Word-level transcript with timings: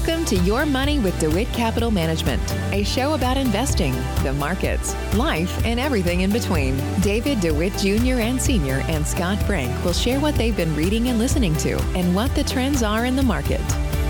Welcome 0.00 0.24
to 0.26 0.36
Your 0.36 0.64
Money 0.64 0.98
with 0.98 1.18
DeWitt 1.20 1.48
Capital 1.48 1.90
Management, 1.90 2.40
a 2.72 2.82
show 2.84 3.12
about 3.12 3.36
investing, 3.36 3.92
the 4.22 4.32
markets, 4.32 4.94
life, 5.14 5.62
and 5.66 5.78
everything 5.78 6.22
in 6.22 6.32
between. 6.32 6.78
David 7.00 7.38
DeWitt 7.40 7.74
Jr. 7.74 8.18
and 8.18 8.40
Sr. 8.40 8.82
and 8.88 9.06
Scott 9.06 9.42
Frank 9.42 9.84
will 9.84 9.92
share 9.92 10.18
what 10.18 10.36
they've 10.36 10.56
been 10.56 10.74
reading 10.74 11.08
and 11.08 11.18
listening 11.18 11.54
to 11.56 11.78
and 11.94 12.14
what 12.14 12.34
the 12.34 12.42
trends 12.42 12.82
are 12.82 13.04
in 13.04 13.14
the 13.14 13.22
market. 13.22 13.60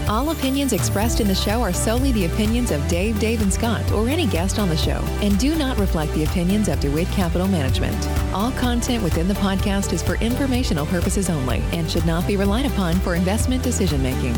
All 0.09 0.31
opinions 0.31 0.73
expressed 0.73 1.19
in 1.21 1.27
the 1.27 1.35
show 1.35 1.61
are 1.61 1.73
solely 1.73 2.13
the 2.13 2.27
opinions 2.27 2.71
of 2.71 2.87
Dave, 2.87 3.19
Dave, 3.19 3.43
and 3.43 3.53
Scott, 3.53 3.91
or 3.91 4.09
any 4.09 4.29
guest 4.29 4.61
on 4.61 4.69
the 4.69 4.77
show, 4.77 5.03
and 5.23 5.41
do 5.41 5.57
not 5.57 5.77
reflect 5.77 6.13
the 6.15 6.23
opinions 6.23 6.69
of 6.69 6.79
DeWitt 6.79 7.09
Capital 7.09 7.49
Management. 7.49 7.97
All 8.33 8.53
content 8.53 9.03
within 9.03 9.27
the 9.27 9.35
podcast 9.35 9.93
is 9.93 10.05
for 10.05 10.15
informational 10.17 10.87
purposes 10.87 11.29
only 11.29 11.65
and 11.73 11.91
should 11.91 12.07
not 12.07 12.29
be 12.29 12.37
relied 12.37 12.67
upon 12.67 12.95
for 13.01 13.17
investment 13.17 13.65
decision 13.65 14.01
making. 14.05 14.37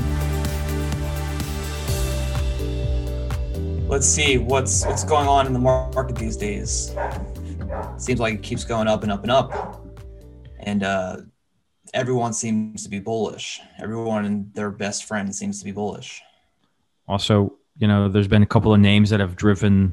Let's 3.92 4.06
see 4.06 4.38
what's 4.38 4.86
what's 4.86 5.04
going 5.04 5.28
on 5.28 5.46
in 5.46 5.52
the 5.52 5.58
market 5.58 6.16
these 6.16 6.34
days. 6.34 6.96
Seems 7.98 8.18
like 8.18 8.34
it 8.36 8.42
keeps 8.42 8.64
going 8.64 8.88
up 8.88 9.02
and 9.02 9.12
up 9.12 9.22
and 9.22 9.30
up, 9.30 9.84
and 10.60 10.82
uh, 10.82 11.16
everyone 11.92 12.32
seems 12.32 12.84
to 12.84 12.88
be 12.88 12.98
bullish. 12.98 13.60
Everyone 13.78 14.24
and 14.24 14.54
their 14.54 14.70
best 14.70 15.04
friend 15.04 15.34
seems 15.34 15.58
to 15.58 15.66
be 15.66 15.72
bullish. 15.72 16.22
Also, 17.06 17.58
you 17.76 17.86
know, 17.86 18.08
there's 18.08 18.28
been 18.28 18.42
a 18.42 18.46
couple 18.46 18.72
of 18.72 18.80
names 18.80 19.10
that 19.10 19.20
have 19.20 19.36
driven 19.36 19.92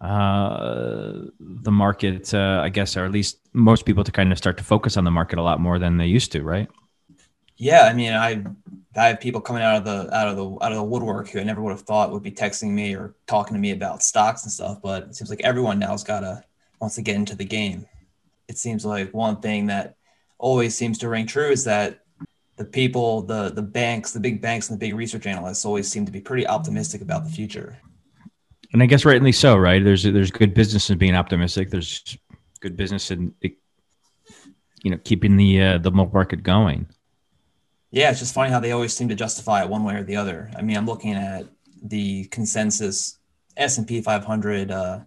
uh, 0.00 1.24
the 1.40 1.72
market, 1.72 2.32
uh, 2.32 2.60
I 2.62 2.68
guess, 2.68 2.96
or 2.96 3.04
at 3.04 3.10
least 3.10 3.40
most 3.52 3.86
people 3.86 4.04
to 4.04 4.12
kind 4.12 4.30
of 4.30 4.38
start 4.38 4.56
to 4.58 4.62
focus 4.62 4.96
on 4.96 5.02
the 5.02 5.10
market 5.10 5.40
a 5.40 5.42
lot 5.42 5.58
more 5.58 5.80
than 5.80 5.96
they 5.96 6.06
used 6.06 6.30
to, 6.30 6.44
right? 6.44 6.68
Yeah, 7.58 7.82
I 7.82 7.92
mean, 7.92 8.12
I 8.12 8.44
I 8.96 9.08
have 9.08 9.20
people 9.20 9.40
coming 9.40 9.62
out 9.62 9.76
of 9.76 9.84
the 9.84 10.14
out 10.14 10.28
of 10.28 10.36
the 10.36 10.64
out 10.64 10.72
of 10.72 10.78
the 10.78 10.84
woodwork 10.84 11.28
who 11.28 11.40
I 11.40 11.44
never 11.44 11.60
would 11.60 11.72
have 11.72 11.82
thought 11.82 12.12
would 12.12 12.22
be 12.22 12.32
texting 12.32 12.70
me 12.70 12.94
or 12.94 13.14
talking 13.26 13.54
to 13.54 13.60
me 13.60 13.72
about 13.72 14.02
stocks 14.02 14.44
and 14.44 14.52
stuff. 14.52 14.78
But 14.82 15.04
it 15.04 15.16
seems 15.16 15.28
like 15.28 15.42
everyone 15.42 15.78
now's 15.78 16.04
got 16.04 16.20
to 16.20 16.42
wants 16.80 16.94
to 16.94 17.02
get 17.02 17.16
into 17.16 17.36
the 17.36 17.44
game. 17.44 17.86
It 18.46 18.58
seems 18.58 18.84
like 18.84 19.12
one 19.12 19.40
thing 19.40 19.66
that 19.66 19.96
always 20.38 20.76
seems 20.76 20.98
to 20.98 21.08
ring 21.08 21.26
true 21.26 21.50
is 21.50 21.64
that 21.64 22.00
the 22.56 22.64
people, 22.64 23.22
the 23.22 23.50
the 23.50 23.62
banks, 23.62 24.12
the 24.12 24.20
big 24.20 24.40
banks, 24.40 24.70
and 24.70 24.78
the 24.78 24.86
big 24.86 24.94
research 24.94 25.26
analysts 25.26 25.64
always 25.64 25.90
seem 25.90 26.06
to 26.06 26.12
be 26.12 26.20
pretty 26.20 26.46
optimistic 26.46 27.02
about 27.02 27.24
the 27.24 27.30
future. 27.30 27.78
And 28.72 28.82
I 28.82 28.86
guess 28.86 29.04
rightly 29.04 29.32
so, 29.32 29.56
right? 29.56 29.82
There's 29.82 30.04
there's 30.04 30.30
good 30.30 30.54
business 30.54 30.90
in 30.90 30.98
being 30.98 31.14
optimistic. 31.14 31.70
There's 31.70 32.16
good 32.60 32.76
business 32.76 33.10
in 33.10 33.34
you 33.40 34.90
know 34.90 34.98
keeping 35.04 35.36
the 35.36 35.62
uh, 35.62 35.78
the 35.78 35.90
market 35.90 36.42
going. 36.42 36.86
Yeah, 37.90 38.10
it's 38.10 38.18
just 38.18 38.34
funny 38.34 38.50
how 38.50 38.60
they 38.60 38.72
always 38.72 38.94
seem 38.94 39.08
to 39.08 39.14
justify 39.14 39.62
it 39.62 39.68
one 39.68 39.84
way 39.84 39.94
or 39.94 40.02
the 40.02 40.16
other. 40.16 40.50
I 40.56 40.62
mean, 40.62 40.76
I'm 40.76 40.86
looking 40.86 41.14
at 41.14 41.46
the 41.82 42.24
consensus 42.26 43.18
S&P 43.56 44.02
500 44.02 44.70
uh, 44.70 45.00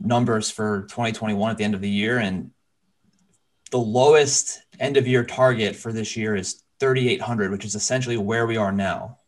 numbers 0.00 0.50
for 0.50 0.82
2021 0.82 1.50
at 1.50 1.56
the 1.56 1.64
end 1.64 1.74
of 1.74 1.80
the 1.80 1.88
year, 1.88 2.18
and 2.18 2.50
the 3.70 3.78
lowest 3.78 4.62
end 4.80 4.96
of 4.96 5.06
year 5.06 5.24
target 5.24 5.76
for 5.76 5.92
this 5.92 6.16
year 6.16 6.34
is 6.34 6.62
3,800, 6.80 7.50
which 7.50 7.64
is 7.64 7.74
essentially 7.74 8.16
where 8.16 8.46
we 8.46 8.56
are 8.56 8.72
now. 8.72 9.18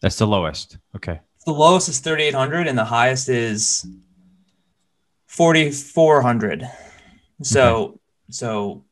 That's 0.00 0.18
the 0.18 0.26
lowest. 0.26 0.78
Okay. 0.96 1.20
The 1.46 1.52
lowest 1.52 1.88
is 1.88 2.00
3,800, 2.00 2.66
and 2.66 2.76
the 2.76 2.84
highest 2.84 3.28
is 3.28 3.86
4,400. 5.26 6.68
So, 7.42 7.84
okay. 7.84 7.98
so 8.30 8.84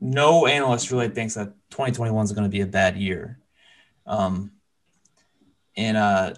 no 0.00 0.46
analyst 0.46 0.90
really 0.90 1.08
thinks 1.08 1.34
that 1.34 1.52
2021 1.74 2.24
is 2.24 2.30
going 2.30 2.44
to 2.44 2.48
be 2.48 2.60
a 2.60 2.66
bad 2.66 2.96
year. 2.96 3.36
Um, 4.06 4.52
and 5.76 5.96
uh, 5.96 6.34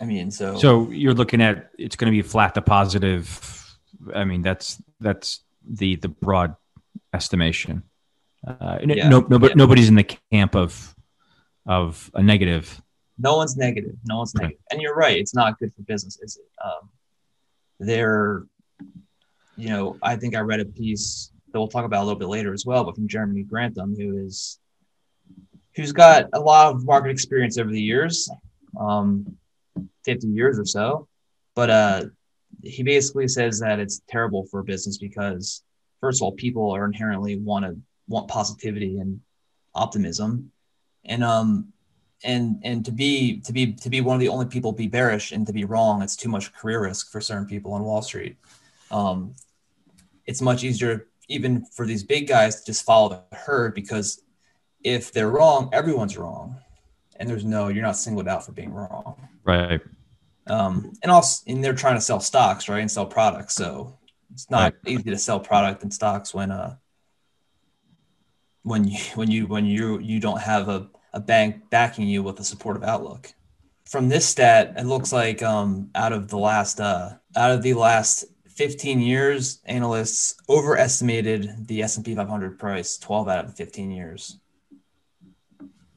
I 0.00 0.04
mean, 0.06 0.30
so 0.30 0.56
so 0.56 0.90
you're 0.90 1.12
looking 1.12 1.42
at 1.42 1.70
it's 1.78 1.96
going 1.96 2.10
to 2.10 2.16
be 2.16 2.22
flat 2.22 2.54
to 2.54 2.62
positive. 2.62 3.76
I 4.14 4.24
mean, 4.24 4.40
that's 4.40 4.82
that's 5.00 5.40
the 5.68 5.96
the 5.96 6.08
broad 6.08 6.56
estimation. 7.12 7.82
Uh, 8.46 8.78
yeah. 8.82 9.10
no, 9.10 9.20
no, 9.20 9.38
yeah. 9.38 9.52
nobody's 9.54 9.90
in 9.90 9.94
the 9.94 10.16
camp 10.32 10.56
of 10.56 10.94
of 11.66 12.10
a 12.14 12.22
negative. 12.22 12.80
No 13.18 13.36
one's 13.36 13.54
negative. 13.58 13.96
No 14.06 14.16
one's 14.16 14.34
negative. 14.34 14.60
And 14.70 14.80
you're 14.80 14.96
right. 14.96 15.18
It's 15.18 15.34
not 15.34 15.58
good 15.58 15.74
for 15.74 15.82
business, 15.82 16.18
is 16.22 16.38
it? 16.38 16.48
Um, 16.64 16.88
they're, 17.78 18.44
you 19.56 19.68
know, 19.68 19.98
I 20.02 20.16
think 20.16 20.34
I 20.34 20.40
read 20.40 20.60
a 20.60 20.64
piece 20.64 21.30
that 21.54 21.60
we'll 21.60 21.68
talk 21.68 21.84
about 21.84 22.02
a 22.02 22.04
little 22.04 22.18
bit 22.18 22.26
later 22.26 22.52
as 22.52 22.66
well, 22.66 22.82
but 22.82 22.96
from 22.96 23.06
Jeremy 23.06 23.44
Grantham, 23.44 23.94
who 23.96 24.18
is 24.18 24.58
who's 25.76 25.92
got 25.92 26.28
a 26.32 26.40
lot 26.40 26.74
of 26.74 26.84
market 26.84 27.10
experience 27.10 27.58
over 27.58 27.70
the 27.70 27.80
years, 27.80 28.28
um, 28.78 29.36
50 30.04 30.26
years 30.26 30.58
or 30.58 30.64
so. 30.64 31.06
But 31.54 31.70
uh, 31.70 32.04
he 32.64 32.82
basically 32.82 33.28
says 33.28 33.60
that 33.60 33.78
it's 33.78 34.02
terrible 34.08 34.46
for 34.50 34.64
business 34.64 34.98
because, 34.98 35.62
first 36.00 36.20
of 36.20 36.24
all, 36.24 36.32
people 36.32 36.72
are 36.72 36.84
inherently 36.84 37.38
want 37.38 37.64
to 37.64 37.76
want 38.08 38.26
positivity 38.26 38.98
and 38.98 39.20
optimism, 39.76 40.50
and 41.04 41.22
um, 41.22 41.72
and 42.24 42.60
and 42.64 42.84
to 42.84 42.90
be 42.90 43.38
to 43.42 43.52
be 43.52 43.74
to 43.74 43.88
be 43.88 44.00
one 44.00 44.16
of 44.16 44.20
the 44.20 44.28
only 44.28 44.46
people 44.46 44.72
be 44.72 44.88
bearish 44.88 45.30
and 45.30 45.46
to 45.46 45.52
be 45.52 45.64
wrong, 45.64 46.02
it's 46.02 46.16
too 46.16 46.28
much 46.28 46.52
career 46.52 46.82
risk 46.82 47.12
for 47.12 47.20
certain 47.20 47.46
people 47.46 47.74
on 47.74 47.84
Wall 47.84 48.02
Street. 48.02 48.36
Um, 48.90 49.36
it's 50.26 50.42
much 50.42 50.64
easier 50.64 51.06
even 51.28 51.64
for 51.64 51.86
these 51.86 52.02
big 52.02 52.28
guys 52.28 52.60
to 52.60 52.66
just 52.66 52.84
follow 52.84 53.08
the 53.30 53.36
herd 53.36 53.74
because 53.74 54.22
if 54.82 55.12
they're 55.12 55.30
wrong, 55.30 55.70
everyone's 55.72 56.16
wrong. 56.16 56.58
And 57.16 57.28
there's 57.28 57.44
no, 57.44 57.68
you're 57.68 57.82
not 57.82 57.96
singled 57.96 58.28
out 58.28 58.44
for 58.44 58.52
being 58.52 58.72
wrong. 58.72 59.28
Right. 59.44 59.80
Um, 60.46 60.92
and 61.02 61.10
also, 61.10 61.44
and 61.46 61.62
they're 61.62 61.74
trying 61.74 61.94
to 61.94 62.00
sell 62.00 62.20
stocks, 62.20 62.68
right? 62.68 62.80
And 62.80 62.90
sell 62.90 63.06
products. 63.06 63.54
So 63.54 63.98
it's 64.32 64.50
not 64.50 64.74
right. 64.84 64.92
easy 64.92 65.10
to 65.10 65.18
sell 65.18 65.40
product 65.40 65.82
and 65.82 65.94
stocks 65.94 66.34
when, 66.34 66.50
uh, 66.50 66.76
when 68.62 68.84
you, 68.84 68.98
when 69.14 69.30
you, 69.30 69.46
when 69.46 69.64
you, 69.64 70.00
you 70.00 70.20
don't 70.20 70.40
have 70.40 70.68
a, 70.68 70.88
a 71.12 71.20
bank 71.20 71.70
backing 71.70 72.08
you 72.08 72.22
with 72.22 72.40
a 72.40 72.44
supportive 72.44 72.82
outlook. 72.82 73.32
From 73.86 74.08
this 74.08 74.26
stat, 74.26 74.74
it 74.76 74.86
looks 74.86 75.12
like, 75.12 75.42
um, 75.42 75.90
out 75.94 76.12
of 76.12 76.28
the 76.28 76.38
last, 76.38 76.80
uh, 76.80 77.10
out 77.36 77.52
of 77.52 77.62
the 77.62 77.74
last 77.74 78.24
15 78.54 79.00
years, 79.00 79.60
analysts 79.64 80.36
overestimated 80.48 81.66
the 81.66 81.82
S&P 81.82 82.14
500 82.14 82.58
price 82.58 82.96
12 82.98 83.28
out 83.28 83.44
of 83.44 83.50
the 83.50 83.56
15 83.56 83.90
years. 83.90 84.38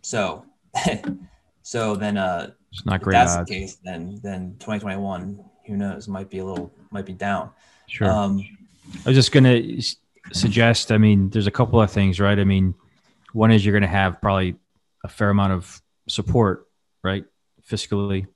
So, 0.01 0.45
so 1.61 1.95
then, 1.95 2.17
uh, 2.17 2.51
it's 2.71 2.85
not 2.85 3.01
great. 3.01 3.13
that's 3.13 3.35
odds. 3.35 3.49
the 3.49 3.55
case, 3.55 3.77
then 3.83 4.19
then 4.23 4.55
2021, 4.59 5.43
who 5.65 5.77
knows, 5.77 6.07
might 6.07 6.29
be 6.29 6.39
a 6.39 6.45
little, 6.45 6.71
might 6.91 7.05
be 7.05 7.13
down. 7.13 7.49
Sure. 7.87 8.09
Um, 8.09 8.43
I 9.05 9.09
was 9.09 9.15
just 9.15 9.31
gonna 9.31 9.61
suggest. 10.33 10.91
I 10.91 10.97
mean, 10.97 11.29
there's 11.29 11.47
a 11.47 11.51
couple 11.51 11.81
of 11.81 11.91
things, 11.91 12.19
right? 12.19 12.37
I 12.37 12.43
mean, 12.43 12.73
one 13.33 13.51
is 13.51 13.65
you're 13.65 13.73
gonna 13.73 13.87
have 13.87 14.21
probably 14.21 14.55
a 15.03 15.07
fair 15.07 15.29
amount 15.29 15.53
of 15.53 15.81
support, 16.07 16.67
right, 17.03 17.25
fiscally, 17.69 18.27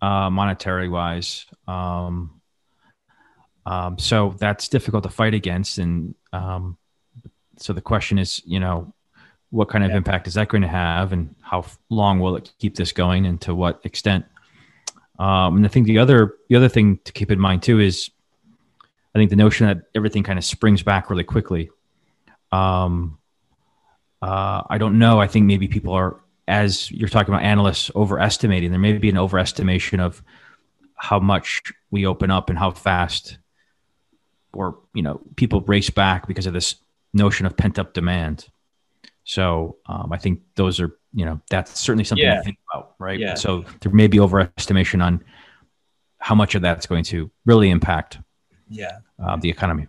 uh, 0.00 0.30
monetary 0.30 0.88
wise. 0.88 1.46
Um, 1.68 2.40
um, 3.66 3.98
so 3.98 4.34
that's 4.38 4.68
difficult 4.68 5.04
to 5.04 5.10
fight 5.10 5.34
against. 5.34 5.78
And 5.78 6.14
um, 6.32 6.76
so 7.56 7.72
the 7.72 7.80
question 7.80 8.18
is, 8.18 8.42
you 8.44 8.60
know, 8.60 8.92
what 9.50 9.68
kind 9.68 9.84
of 9.84 9.90
yeah. 9.90 9.96
impact 9.96 10.26
is 10.26 10.34
that 10.34 10.48
going 10.48 10.62
to 10.62 10.68
have, 10.68 11.12
and 11.12 11.34
how 11.40 11.64
long 11.88 12.18
will 12.18 12.36
it 12.36 12.52
keep 12.58 12.74
this 12.74 12.92
going, 12.92 13.24
and 13.26 13.40
to 13.42 13.54
what 13.54 13.80
extent? 13.84 14.24
Um, 15.18 15.56
and 15.56 15.64
I 15.64 15.68
think 15.68 15.86
the 15.86 15.98
other 15.98 16.34
the 16.48 16.56
other 16.56 16.68
thing 16.68 16.98
to 17.04 17.12
keep 17.12 17.30
in 17.30 17.38
mind 17.38 17.62
too 17.62 17.78
is, 17.78 18.10
I 19.14 19.18
think 19.18 19.30
the 19.30 19.36
notion 19.36 19.68
that 19.68 19.82
everything 19.94 20.24
kind 20.24 20.38
of 20.38 20.44
springs 20.44 20.82
back 20.82 21.08
really 21.08 21.24
quickly. 21.24 21.70
Um, 22.50 23.18
uh, 24.20 24.62
I 24.68 24.78
don't 24.78 24.98
know. 24.98 25.20
I 25.20 25.28
think 25.28 25.46
maybe 25.46 25.68
people 25.68 25.92
are, 25.92 26.20
as 26.48 26.90
you're 26.90 27.08
talking 27.08 27.32
about 27.32 27.44
analysts 27.44 27.90
overestimating. 27.94 28.70
There 28.70 28.80
may 28.80 28.94
be 28.94 29.08
an 29.10 29.16
overestimation 29.16 30.00
of 30.00 30.22
how 30.96 31.20
much 31.20 31.62
we 31.90 32.06
open 32.06 32.30
up 32.30 32.50
and 32.50 32.58
how 32.58 32.70
fast 32.70 33.38
or 34.54 34.78
you 34.94 35.02
know 35.02 35.20
people 35.36 35.60
race 35.62 35.90
back 35.90 36.26
because 36.26 36.46
of 36.46 36.52
this 36.52 36.76
notion 37.12 37.46
of 37.46 37.56
pent 37.56 37.78
up 37.78 37.94
demand. 37.94 38.48
So 39.24 39.76
um, 39.86 40.12
I 40.12 40.18
think 40.18 40.40
those 40.56 40.80
are 40.80 40.96
you 41.12 41.24
know 41.24 41.40
that's 41.50 41.78
certainly 41.78 42.04
something 42.04 42.24
yeah. 42.24 42.36
to 42.36 42.42
think 42.42 42.58
about, 42.72 42.94
right? 42.98 43.18
Yeah. 43.18 43.34
So 43.34 43.64
there 43.80 43.92
may 43.92 44.06
be 44.06 44.18
overestimation 44.18 45.02
on 45.02 45.24
how 46.18 46.34
much 46.34 46.54
of 46.54 46.62
that's 46.62 46.86
going 46.86 47.04
to 47.04 47.30
really 47.44 47.70
impact 47.70 48.18
yeah 48.68 48.98
uh, 49.22 49.36
the 49.36 49.50
economy. 49.50 49.86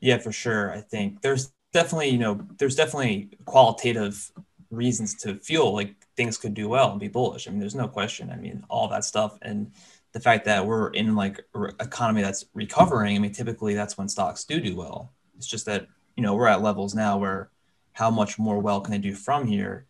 Yeah, 0.00 0.18
for 0.18 0.32
sure. 0.32 0.72
I 0.72 0.80
think 0.80 1.22
there's 1.22 1.52
definitely 1.72 2.10
you 2.10 2.18
know 2.18 2.40
there's 2.58 2.76
definitely 2.76 3.30
qualitative 3.44 4.30
reasons 4.70 5.14
to 5.14 5.36
feel 5.36 5.72
like 5.72 5.94
things 6.16 6.36
could 6.36 6.54
do 6.54 6.68
well 6.68 6.90
and 6.90 7.00
be 7.00 7.08
bullish. 7.08 7.46
I 7.46 7.50
mean, 7.50 7.60
there's 7.60 7.74
no 7.74 7.88
question. 7.88 8.30
I 8.30 8.36
mean, 8.36 8.64
all 8.68 8.88
that 8.88 9.04
stuff 9.04 9.38
and 9.42 9.72
the 10.14 10.20
fact 10.20 10.44
that 10.46 10.64
we're 10.64 10.88
in 10.90 11.14
like 11.14 11.44
economy 11.80 12.22
that's 12.22 12.46
recovering. 12.54 13.16
I 13.16 13.18
mean, 13.18 13.32
typically 13.32 13.74
that's 13.74 13.98
when 13.98 14.08
stocks 14.08 14.44
do 14.44 14.60
do 14.60 14.76
well. 14.76 15.12
It's 15.36 15.46
just 15.46 15.66
that 15.66 15.88
you 16.16 16.22
know 16.22 16.34
we're 16.34 16.46
at 16.46 16.62
levels 16.62 16.94
now 16.94 17.18
where 17.18 17.50
how 17.92 18.10
much 18.10 18.38
more 18.38 18.58
well 18.58 18.80
can 18.80 18.92
they 18.92 18.98
do 18.98 19.14
from 19.14 19.46
here? 19.46 19.86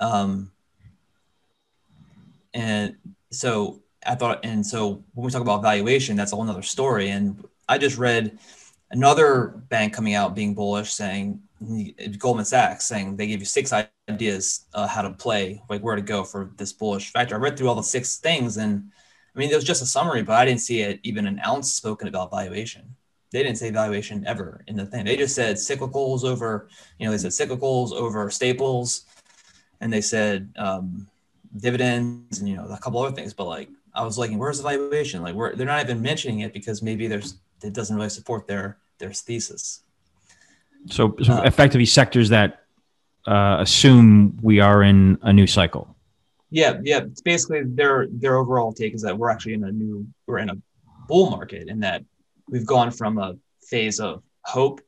Um, 0.00 0.50
and 2.52 2.96
so 3.30 3.82
I 4.04 4.16
thought, 4.16 4.44
and 4.44 4.66
so 4.66 5.04
when 5.14 5.24
we 5.24 5.30
talk 5.30 5.42
about 5.42 5.62
valuation, 5.62 6.16
that's 6.16 6.32
a 6.32 6.36
whole 6.36 6.44
nother 6.44 6.62
story. 6.62 7.10
And 7.10 7.42
I 7.68 7.78
just 7.78 7.98
read 7.98 8.38
another 8.90 9.62
bank 9.68 9.92
coming 9.92 10.14
out 10.14 10.34
being 10.34 10.54
bullish, 10.54 10.92
saying 10.92 11.40
Goldman 12.18 12.44
Sachs 12.44 12.84
saying 12.84 13.16
they 13.16 13.28
gave 13.28 13.38
you 13.38 13.46
six 13.46 13.72
ideas 14.08 14.66
uh, 14.74 14.88
how 14.88 15.02
to 15.02 15.10
play, 15.10 15.62
like 15.68 15.82
where 15.82 15.96
to 15.96 16.02
go 16.02 16.24
for 16.24 16.50
this 16.56 16.72
bullish 16.72 17.12
factor. 17.12 17.36
I 17.36 17.38
read 17.38 17.56
through 17.56 17.68
all 17.68 17.76
the 17.76 17.82
six 17.82 18.16
things, 18.16 18.56
and 18.56 18.90
I 19.34 19.38
mean, 19.38 19.50
it 19.50 19.54
was 19.54 19.64
just 19.64 19.82
a 19.82 19.86
summary, 19.86 20.22
but 20.22 20.34
I 20.34 20.44
didn't 20.44 20.60
see 20.60 20.80
it 20.80 21.00
even 21.02 21.26
an 21.26 21.40
ounce 21.46 21.72
spoken 21.72 22.08
about 22.08 22.30
valuation. 22.30 22.94
They 23.30 23.42
didn't 23.42 23.56
say 23.56 23.70
valuation 23.70 24.26
ever 24.26 24.62
in 24.66 24.76
the 24.76 24.84
thing. 24.84 25.06
They 25.06 25.16
just 25.16 25.34
said 25.34 25.56
cyclicals 25.56 26.22
over, 26.22 26.68
you 26.98 27.06
know, 27.06 27.12
they 27.12 27.18
said 27.18 27.30
cyclicals 27.30 27.92
over 27.92 28.30
staples, 28.30 29.06
and 29.80 29.90
they 29.90 30.02
said 30.02 30.50
um, 30.56 31.08
dividends 31.56 32.38
and 32.38 32.48
you 32.48 32.56
know 32.56 32.66
a 32.66 32.78
couple 32.78 33.02
other 33.02 33.16
things. 33.16 33.32
But 33.32 33.46
like, 33.46 33.70
I 33.94 34.04
was 34.04 34.18
like, 34.18 34.32
where's 34.34 34.58
the 34.58 34.64
valuation? 34.64 35.22
Like, 35.22 35.34
where 35.34 35.56
they're 35.56 35.66
not 35.66 35.82
even 35.82 36.02
mentioning 36.02 36.40
it 36.40 36.52
because 36.52 36.82
maybe 36.82 37.06
there's 37.06 37.36
it 37.62 37.72
doesn't 37.72 37.96
really 37.96 38.10
support 38.10 38.46
their 38.46 38.78
their 38.98 39.12
thesis. 39.12 39.82
So, 40.90 41.16
so 41.22 41.34
uh, 41.34 41.42
effectively, 41.42 41.86
sectors 41.86 42.28
that 42.28 42.64
uh, 43.26 43.56
assume 43.60 44.38
we 44.42 44.60
are 44.60 44.82
in 44.82 45.18
a 45.22 45.32
new 45.32 45.46
cycle. 45.46 45.96
Yeah, 46.52 46.78
yeah. 46.82 46.98
It's 46.98 47.22
basically 47.22 47.62
their 47.64 48.06
their 48.10 48.36
overall 48.36 48.74
take 48.74 48.94
is 48.94 49.00
that 49.02 49.16
we're 49.16 49.30
actually 49.30 49.54
in 49.54 49.64
a 49.64 49.72
new 49.72 50.06
we're 50.26 50.38
in 50.38 50.50
a 50.50 50.56
bull 51.08 51.30
market, 51.30 51.68
and 51.68 51.82
that 51.82 52.04
we've 52.46 52.66
gone 52.66 52.90
from 52.90 53.18
a 53.18 53.34
phase 53.62 53.98
of 53.98 54.22
hope 54.44 54.82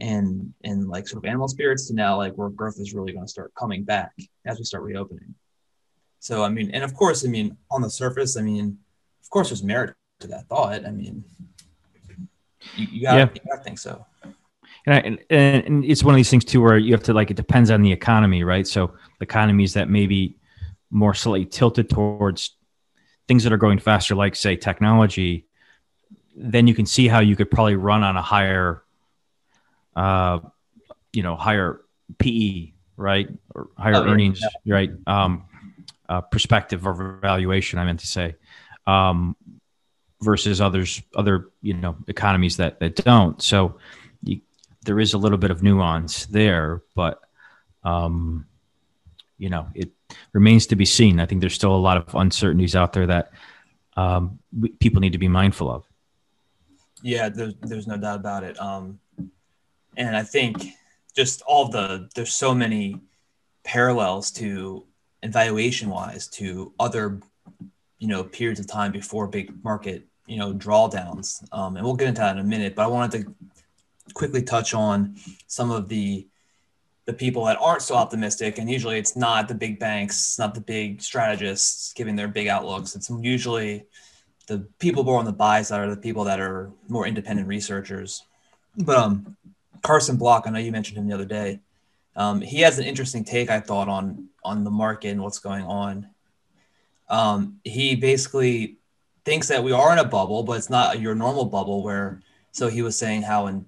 and 0.00 0.52
and 0.64 0.88
like 0.88 1.06
sort 1.06 1.24
of 1.24 1.28
animal 1.28 1.46
spirits 1.46 1.86
to 1.86 1.94
now 1.94 2.16
like 2.16 2.34
where 2.34 2.48
growth 2.48 2.80
is 2.80 2.92
really 2.92 3.12
going 3.12 3.24
to 3.24 3.30
start 3.30 3.54
coming 3.54 3.84
back 3.84 4.10
as 4.46 4.58
we 4.58 4.64
start 4.64 4.82
reopening. 4.82 5.32
So 6.18 6.42
I 6.42 6.48
mean, 6.48 6.72
and 6.72 6.82
of 6.82 6.92
course, 6.92 7.24
I 7.24 7.28
mean, 7.28 7.56
on 7.70 7.82
the 7.82 7.90
surface, 7.90 8.36
I 8.36 8.42
mean, 8.42 8.76
of 9.22 9.30
course, 9.30 9.50
there's 9.50 9.62
merit 9.62 9.94
to 10.20 10.26
that 10.26 10.48
thought. 10.48 10.84
I 10.84 10.90
mean, 10.90 11.22
you, 12.74 12.86
you 12.90 13.02
gotta, 13.02 13.18
yeah. 13.18 13.28
you 13.32 13.40
gotta 13.48 13.62
think 13.62 13.78
so. 13.78 14.04
And, 14.86 14.94
I, 14.94 14.98
and, 14.98 15.64
and 15.64 15.84
it's 15.84 16.02
one 16.02 16.14
of 16.14 16.16
these 16.16 16.30
things 16.30 16.44
too 16.44 16.60
where 16.60 16.78
you 16.78 16.92
have 16.92 17.04
to 17.04 17.14
like 17.14 17.30
it 17.30 17.36
depends 17.36 17.70
on 17.70 17.82
the 17.82 17.92
economy, 17.92 18.42
right? 18.42 18.66
So 18.66 18.92
economies 19.20 19.72
that 19.74 19.88
maybe 19.88 20.36
more 20.90 21.14
slightly 21.14 21.46
tilted 21.46 21.88
towards 21.90 22.56
things 23.28 23.44
that 23.44 23.52
are 23.52 23.58
going 23.58 23.78
faster, 23.78 24.14
like 24.14 24.36
say 24.36 24.56
technology, 24.56 25.46
then 26.36 26.66
you 26.66 26.74
can 26.74 26.86
see 26.86 27.08
how 27.08 27.20
you 27.20 27.34
could 27.34 27.50
probably 27.50 27.76
run 27.76 28.02
on 28.02 28.16
a 28.16 28.22
higher, 28.22 28.82
uh, 29.94 30.38
you 31.12 31.22
know, 31.22 31.34
higher 31.34 31.80
PE, 32.18 32.72
right, 32.96 33.28
or 33.54 33.68
higher 33.76 33.96
oh, 33.96 34.04
yeah. 34.04 34.10
earnings, 34.10 34.40
right, 34.66 34.90
um, 35.06 35.44
uh, 36.08 36.20
perspective 36.20 36.86
or 36.86 37.18
valuation. 37.20 37.78
I 37.78 37.84
meant 37.84 38.00
to 38.00 38.06
say, 38.06 38.36
um, 38.86 39.34
versus 40.20 40.60
others, 40.60 41.02
other 41.14 41.50
you 41.62 41.74
know 41.74 41.96
economies 42.06 42.58
that 42.58 42.80
that 42.80 42.96
don't. 42.96 43.40
So 43.42 43.78
there 44.86 45.00
is 45.00 45.14
a 45.14 45.18
little 45.18 45.38
bit 45.38 45.50
of 45.50 45.62
nuance 45.62 46.26
there, 46.26 46.82
but 46.94 47.20
um, 47.82 48.46
you 49.38 49.50
know, 49.50 49.68
it 49.74 49.90
remains 50.32 50.66
to 50.66 50.76
be 50.76 50.84
seen. 50.84 51.20
I 51.20 51.26
think 51.26 51.40
there's 51.40 51.54
still 51.54 51.74
a 51.74 51.76
lot 51.76 51.96
of 51.96 52.14
uncertainties 52.14 52.74
out 52.74 52.92
there 52.92 53.06
that 53.06 53.32
um, 53.96 54.38
people 54.80 55.00
need 55.00 55.12
to 55.12 55.18
be 55.18 55.28
mindful 55.28 55.70
of. 55.70 55.84
Yeah, 57.02 57.28
there's, 57.28 57.54
there's 57.60 57.86
no 57.86 57.96
doubt 57.96 58.20
about 58.20 58.44
it. 58.44 58.60
Um, 58.60 58.98
and 59.96 60.16
I 60.16 60.22
think 60.22 60.64
just 61.14 61.42
all 61.42 61.68
the 61.68 62.08
there's 62.14 62.34
so 62.34 62.54
many 62.54 63.00
parallels 63.64 64.30
to 64.30 64.84
evaluation 65.22 65.88
wise 65.88 66.28
to 66.28 66.72
other 66.78 67.20
you 67.98 68.06
know 68.06 68.22
periods 68.22 68.60
of 68.60 68.66
time 68.66 68.92
before 68.92 69.26
big 69.26 69.52
market 69.64 70.06
you 70.26 70.36
know 70.36 70.52
drawdowns 70.52 71.42
um, 71.52 71.76
and 71.76 71.84
we'll 71.84 71.96
get 71.96 72.08
into 72.08 72.20
that 72.20 72.36
in 72.36 72.40
a 72.40 72.44
minute 72.44 72.74
but 72.74 72.82
i 72.82 72.86
wanted 72.86 73.24
to 73.24 73.34
quickly 74.14 74.42
touch 74.42 74.74
on 74.74 75.16
some 75.46 75.70
of 75.70 75.88
the 75.88 76.26
the 77.06 77.12
people 77.12 77.44
that 77.44 77.56
aren't 77.60 77.82
so 77.82 77.94
optimistic 77.94 78.58
and 78.58 78.68
usually 78.68 78.98
it's 78.98 79.16
not 79.16 79.48
the 79.48 79.54
big 79.54 79.78
banks 79.78 80.38
not 80.38 80.54
the 80.54 80.60
big 80.60 81.00
strategists 81.00 81.92
giving 81.94 82.16
their 82.16 82.28
big 82.28 82.48
outlooks. 82.48 82.94
It's 82.94 83.10
usually 83.20 83.86
the 84.48 84.66
people 84.78 85.04
more 85.04 85.18
on 85.18 85.24
the 85.24 85.32
buy 85.32 85.62
side 85.62 85.80
are 85.80 85.90
the 85.90 85.96
people 85.96 86.24
that 86.24 86.40
are 86.40 86.70
more 86.88 87.06
independent 87.06 87.48
researchers. 87.48 88.24
But 88.76 88.96
um 88.98 89.36
carson 89.82 90.16
block 90.16 90.44
i 90.46 90.50
know 90.50 90.58
you 90.58 90.72
mentioned 90.72 90.98
him 90.98 91.06
the 91.06 91.14
other 91.14 91.24
day 91.24 91.60
um, 92.16 92.40
he 92.40 92.60
has 92.60 92.78
an 92.78 92.86
interesting 92.86 93.24
take 93.24 93.50
i 93.50 93.60
thought 93.60 93.88
on 93.88 94.28
on 94.42 94.64
the 94.64 94.70
market 94.70 95.08
and 95.08 95.22
what's 95.22 95.40
going 95.40 95.64
on. 95.64 96.08
Um, 97.08 97.60
he 97.62 97.94
basically 97.96 98.78
thinks 99.24 99.48
that 99.48 99.62
we 99.62 99.72
are 99.72 99.92
in 99.92 99.98
a 99.98 100.04
bubble 100.04 100.42
but 100.42 100.56
it's 100.56 100.70
not 100.70 101.00
your 101.00 101.14
normal 101.14 101.44
bubble 101.44 101.82
where 101.82 102.22
so 102.52 102.68
he 102.68 102.82
was 102.82 102.96
saying 102.96 103.22
how 103.22 103.48
in 103.48 103.66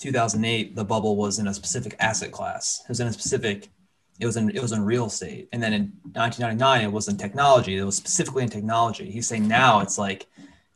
2008, 0.00 0.74
the 0.74 0.84
bubble 0.84 1.16
was 1.16 1.38
in 1.38 1.46
a 1.46 1.54
specific 1.54 1.94
asset 2.00 2.32
class. 2.32 2.80
It 2.84 2.88
was 2.88 3.00
in 3.00 3.06
a 3.06 3.12
specific, 3.12 3.68
it 4.18 4.26
was 4.26 4.36
in 4.36 4.50
it 4.50 4.60
was 4.60 4.72
in 4.72 4.84
real 4.84 5.06
estate. 5.06 5.48
And 5.52 5.62
then 5.62 5.72
in 5.72 5.92
1999, 6.14 6.82
it 6.82 6.92
was 6.92 7.08
in 7.08 7.16
technology. 7.16 7.76
It 7.76 7.84
was 7.84 7.96
specifically 7.96 8.42
in 8.42 8.48
technology. 8.48 9.10
He's 9.10 9.28
saying 9.28 9.46
now 9.46 9.80
it's 9.80 9.98
like 9.98 10.26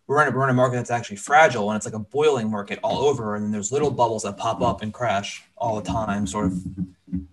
we're 0.07 0.23
in 0.23 0.33
a, 0.33 0.37
we're 0.37 0.45
in 0.45 0.51
a 0.51 0.55
market 0.55 0.77
that's 0.77 0.91
actually 0.91 1.17
fragile 1.17 1.71
and 1.71 1.77
it's 1.77 1.87
like 1.87 1.95
a 1.95 1.99
boiling 1.99 2.51
market 2.51 2.79
all 2.83 2.99
over. 2.99 3.35
And 3.35 3.45
then 3.45 3.51
there's 3.51 3.73
little 3.73 3.91
bubbles 3.91 4.25
that 4.25 4.37
pop 4.37 4.61
up 4.61 4.83
and 4.83 4.93
crash 4.93 5.43
all 5.57 5.81
the 5.81 5.91
time, 5.91 6.27
sort 6.27 6.47
of 6.47 6.63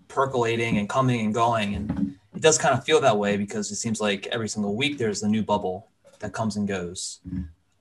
percolating 0.08 0.78
and 0.78 0.88
coming 0.88 1.20
and 1.20 1.34
going. 1.34 1.74
And 1.74 2.16
it 2.34 2.40
does 2.40 2.56
kind 2.56 2.76
of 2.76 2.84
feel 2.84 3.00
that 3.02 3.18
way 3.18 3.36
because 3.36 3.70
it 3.70 3.76
seems 3.76 4.00
like 4.00 4.26
every 4.28 4.48
single 4.48 4.74
week 4.74 4.96
there's 4.96 5.22
a 5.22 5.28
new 5.28 5.42
bubble 5.42 5.88
that 6.20 6.32
comes 6.32 6.56
and 6.56 6.66
goes 6.66 7.20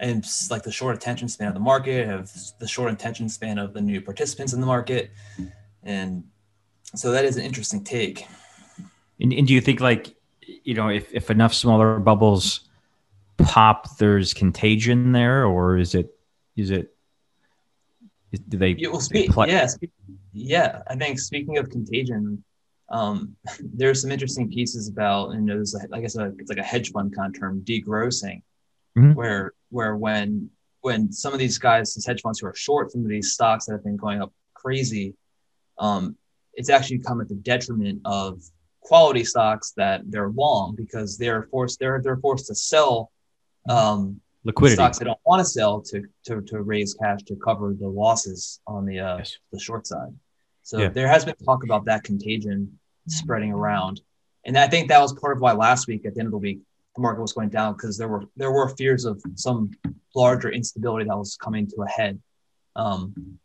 and 0.01 0.25
like 0.50 0.63
the 0.63 0.71
short 0.71 0.95
attention 0.95 1.30
span 1.30 1.48
of 1.48 1.53
the 1.53 1.59
market, 1.59 2.07
have 2.07 2.30
the 2.59 2.68
short 2.68 2.92
attention 2.92 3.30
span 3.30 3.57
of 3.57 3.74
the 3.74 3.81
new 3.81 4.01
participants 4.01 4.51
in 4.51 4.59
the 4.59 4.65
market, 4.65 5.12
and 5.83 6.24
so 6.95 7.12
that 7.12 7.24
is 7.24 7.38
an 7.38 7.44
interesting 7.44 7.83
take. 7.83 8.27
And, 9.21 9.31
and 9.31 9.48
do 9.48 9.53
you 9.53 9.62
think 9.62 9.80
like 9.80 10.13
you 10.44 10.74
know 10.74 10.89
if 10.89 11.13
if 11.13 11.30
enough 11.30 11.53
smaller 11.53 12.00
bubbles 12.00 12.62
pop, 13.38 13.98
there's 13.98 14.33
contagion 14.33 15.12
there, 15.12 15.45
or 15.45 15.77
is 15.77 15.95
it 15.95 16.13
is 16.57 16.71
it 16.71 16.94
do 18.50 18.57
they? 18.57 18.69
Yeah, 18.69 18.89
well, 18.89 19.01
speak, 19.01 19.31
play- 19.31 19.50
yeah, 19.50 19.68
speak, 19.68 19.92
yeah. 20.33 20.81
I 20.88 20.95
think 20.95 21.19
speaking 21.19 21.57
of 21.57 21.69
contagion, 21.69 22.44
um, 22.89 23.36
there's 23.59 24.01
some 24.01 24.12
interesting 24.12 24.49
pieces 24.49 24.87
about, 24.87 25.31
and 25.31 25.47
there's, 25.47 25.75
I 25.94 26.02
guess, 26.02 26.16
a, 26.16 26.33
it's 26.40 26.49
like 26.49 26.57
a 26.57 26.64
hedge 26.64 26.92
fund 26.92 27.16
kind 27.16 27.35
of 27.35 27.40
term, 27.40 27.61
degrossing, 27.61 28.42
mm-hmm. 28.98 29.14
where 29.14 29.54
where 29.69 29.95
when 29.95 30.50
when 30.81 31.12
some 31.12 31.33
of 31.33 31.40
these 31.40 31.57
guys, 31.57 31.94
these 31.94 32.06
hedge 32.06 32.21
funds 32.21 32.40
who 32.40 32.48
are 32.48 32.56
short 32.56 32.92
some 32.92 33.02
of 33.02 33.10
these 33.10 33.33
stocks 33.33 33.66
that 33.66 33.74
have 33.74 33.83
been 33.83 33.98
going 33.98 34.21
up 34.21 34.33
crazy, 34.54 35.16
um, 35.78 36.16
it's 36.54 36.69
actually 36.69 37.00
come 37.00 37.21
at 37.21 37.30
the 37.30 37.36
detriment 37.36 38.02
of 38.06 38.42
quality 38.81 39.24
stocks 39.24 39.74
that 39.78 40.02
they're 40.10 40.30
long 40.30 40.76
because 40.76 41.18
they're 41.18 41.44
forced 41.52 41.80
they're 41.80 42.02
they're 42.04 42.18
forced 42.18 42.48
to 42.48 42.56
sell 42.56 43.12
um, 43.69 44.19
liquidity 44.44 44.76
stocks 44.76 44.98
they 44.98 45.06
don't 45.06 45.19
want 45.26 45.40
to 45.40 45.45
sell 45.45 45.81
to, 45.81 46.04
to 46.26 46.42
to 46.42 46.62
raise 46.62 46.95
cash 46.95 47.19
to 47.24 47.36
cover 47.36 47.76
the 47.80 47.88
losses 47.88 48.60
on 48.68 48.86
the 48.86 49.00
uh, 49.00 49.18
yes. 49.18 49.38
the 49.52 49.60
short 49.60 49.86
side. 49.88 50.14
So 50.64 50.80
yeah. 50.80 50.90
there 50.90 51.07
has 51.07 51.26
been 51.26 51.36
talk 51.45 51.64
about 51.64 51.86
that 51.86 52.04
contagion 52.04 52.80
spreading 53.07 53.52
around, 53.52 54.02
and 54.45 54.57
I 54.57 54.68
think 54.68 54.90
that 54.90 55.00
was 55.00 55.14
part 55.14 55.36
of 55.36 55.42
why 55.42 55.54
last 55.54 55.88
week 55.88 56.06
at 56.06 56.16
the 56.16 56.21
end 56.21 56.28
of 56.28 56.31
the 56.31 56.38
week 56.38 56.60
the 56.95 57.02
market 57.02 57.21
was 57.21 57.33
going 57.33 57.50
down 57.50 57.74
because 57.74 57.98
there 57.98 58.07
were 58.07 58.24
there 58.36 58.52
were 58.52 58.69
fears 58.69 59.06
of 59.06 59.21
some 59.36 59.71
larger 60.16 60.52
instability 60.52 61.06
that 61.06 61.18
was 61.18 61.38
coming 61.38 61.68
to 61.68 61.83
a 61.83 61.90
head. 61.90 62.19
Um, 62.76 63.40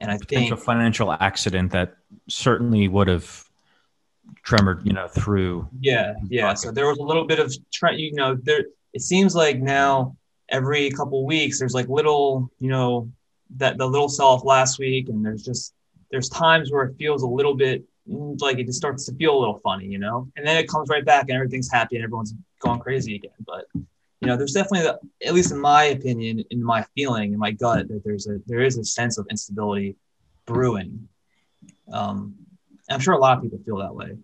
and 0.00 0.10
I 0.10 0.18
Potential 0.18 0.56
think 0.56 0.60
a 0.60 0.64
financial 0.64 1.12
accident 1.12 1.72
that 1.72 1.96
certainly 2.28 2.88
would 2.88 3.08
have 3.08 3.44
tremored, 4.42 4.86
you 4.86 4.92
know, 4.92 5.08
through. 5.08 5.68
Yeah, 5.80 6.14
yeah. 6.28 6.54
So 6.54 6.70
there 6.70 6.86
was 6.86 6.98
a 6.98 7.02
little 7.02 7.26
bit 7.26 7.38
of, 7.38 7.54
trend, 7.72 8.00
you 8.00 8.12
know, 8.12 8.36
there. 8.42 8.66
It 8.92 9.02
seems 9.02 9.34
like 9.34 9.58
now 9.58 10.16
every 10.48 10.90
couple 10.90 11.24
weeks 11.26 11.58
there's 11.58 11.74
like 11.74 11.88
little, 11.88 12.50
you 12.58 12.68
know, 12.70 13.10
that 13.56 13.78
the 13.78 13.86
little 13.86 14.08
sell 14.08 14.28
off 14.28 14.44
last 14.44 14.78
week, 14.78 15.08
and 15.08 15.24
there's 15.24 15.42
just 15.42 15.74
there's 16.10 16.28
times 16.28 16.70
where 16.70 16.84
it 16.84 16.96
feels 16.96 17.22
a 17.22 17.26
little 17.26 17.54
bit 17.54 17.84
like 18.06 18.58
it 18.58 18.66
just 18.66 18.78
starts 18.78 19.06
to 19.06 19.14
feel 19.14 19.36
a 19.36 19.40
little 19.40 19.60
funny, 19.64 19.86
you 19.86 19.98
know, 19.98 20.28
and 20.36 20.46
then 20.46 20.56
it 20.56 20.68
comes 20.68 20.88
right 20.88 21.04
back 21.04 21.22
and 21.28 21.32
everything's 21.32 21.70
happy 21.70 21.96
and 21.96 22.04
everyone's 22.04 22.34
going 22.64 22.80
crazy 22.80 23.16
again. 23.16 23.32
But 23.46 23.66
you 23.74 24.28
know, 24.28 24.36
there's 24.36 24.52
definitely, 24.52 24.82
the, 24.82 25.26
at 25.26 25.34
least 25.34 25.52
in 25.52 25.60
my 25.60 25.84
opinion, 25.84 26.44
in 26.50 26.62
my 26.62 26.84
feeling, 26.96 27.32
in 27.32 27.38
my 27.38 27.50
gut, 27.50 27.88
that 27.88 28.02
there's 28.04 28.26
a 28.26 28.38
there 28.46 28.60
is 28.60 28.78
a 28.78 28.84
sense 28.84 29.18
of 29.18 29.26
instability 29.30 29.96
brewing. 30.46 31.08
Um, 31.92 32.34
I'm 32.90 33.00
sure 33.00 33.14
a 33.14 33.18
lot 33.18 33.36
of 33.36 33.42
people 33.42 33.58
feel 33.64 33.78
that 33.78 33.94
way. 33.94 34.16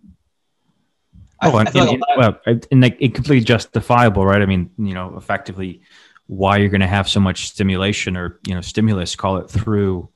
Oh, 1.43 1.55
I, 1.55 1.61
and, 1.61 1.69
I 1.69 1.83
like 1.83 1.99
well, 2.17 2.39
and 2.71 2.81
like 2.81 2.97
it 2.99 3.15
completely 3.15 3.43
justifiable, 3.43 4.25
right? 4.25 4.41
I 4.41 4.45
mean, 4.45 4.69
you 4.77 4.93
know, 4.93 5.17
effectively, 5.17 5.81
why 6.27 6.57
you're 6.57 6.69
going 6.69 6.81
to 6.81 6.87
have 6.87 7.09
so 7.09 7.19
much 7.19 7.49
stimulation 7.49 8.15
or 8.15 8.39
you 8.47 8.53
know 8.53 8.61
stimulus, 8.61 9.15
call 9.15 9.37
it 9.37 9.49
through 9.49 10.09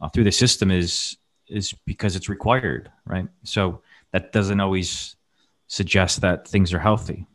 uh, 0.00 0.08
through 0.08 0.24
the 0.24 0.32
system 0.32 0.70
is 0.70 1.16
is 1.48 1.74
because 1.86 2.16
it's 2.16 2.28
required, 2.28 2.90
right? 3.06 3.28
So 3.44 3.82
that 4.12 4.32
doesn't 4.32 4.60
always 4.60 5.16
suggest 5.68 6.20
that 6.20 6.46
things 6.46 6.72
are 6.72 6.78
healthy. 6.78 7.26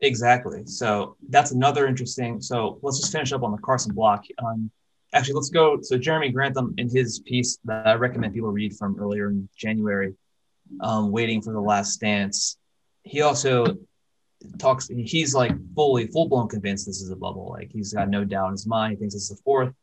Exactly. 0.00 0.64
So 0.66 1.16
that's 1.28 1.50
another 1.50 1.86
interesting. 1.86 2.40
So 2.40 2.78
let's 2.82 3.00
just 3.00 3.12
finish 3.12 3.32
up 3.32 3.42
on 3.42 3.52
the 3.52 3.58
Carson 3.58 3.94
block. 3.94 4.24
Um, 4.38 4.70
actually, 5.12 5.34
let's 5.34 5.50
go. 5.50 5.78
So 5.82 5.98
Jeremy 5.98 6.30
Grantham 6.30 6.74
in 6.78 6.88
his 6.88 7.18
piece 7.20 7.58
that 7.64 7.86
I 7.86 7.94
recommend 7.94 8.34
people 8.34 8.50
read 8.50 8.76
from 8.76 8.98
earlier 9.00 9.30
in 9.30 9.48
January, 9.56 10.14
um, 10.80 11.10
waiting 11.10 11.42
for 11.42 11.52
the 11.52 11.60
Last 11.60 12.00
Dance. 12.00 12.58
He 13.02 13.22
also 13.22 13.76
talks. 14.58 14.88
He's 14.88 15.34
like 15.34 15.52
fully 15.74 16.06
full 16.06 16.28
blown 16.28 16.48
convinced 16.48 16.86
this 16.86 17.00
is 17.00 17.10
a 17.10 17.16
bubble. 17.16 17.48
Like 17.50 17.70
he's 17.72 17.92
got 17.92 18.08
no 18.08 18.24
doubt 18.24 18.46
in 18.46 18.52
his 18.52 18.66
mind. 18.66 18.92
He 18.92 18.96
thinks 18.98 19.16
it's 19.16 19.28
the 19.30 19.40
fourth 19.44 19.74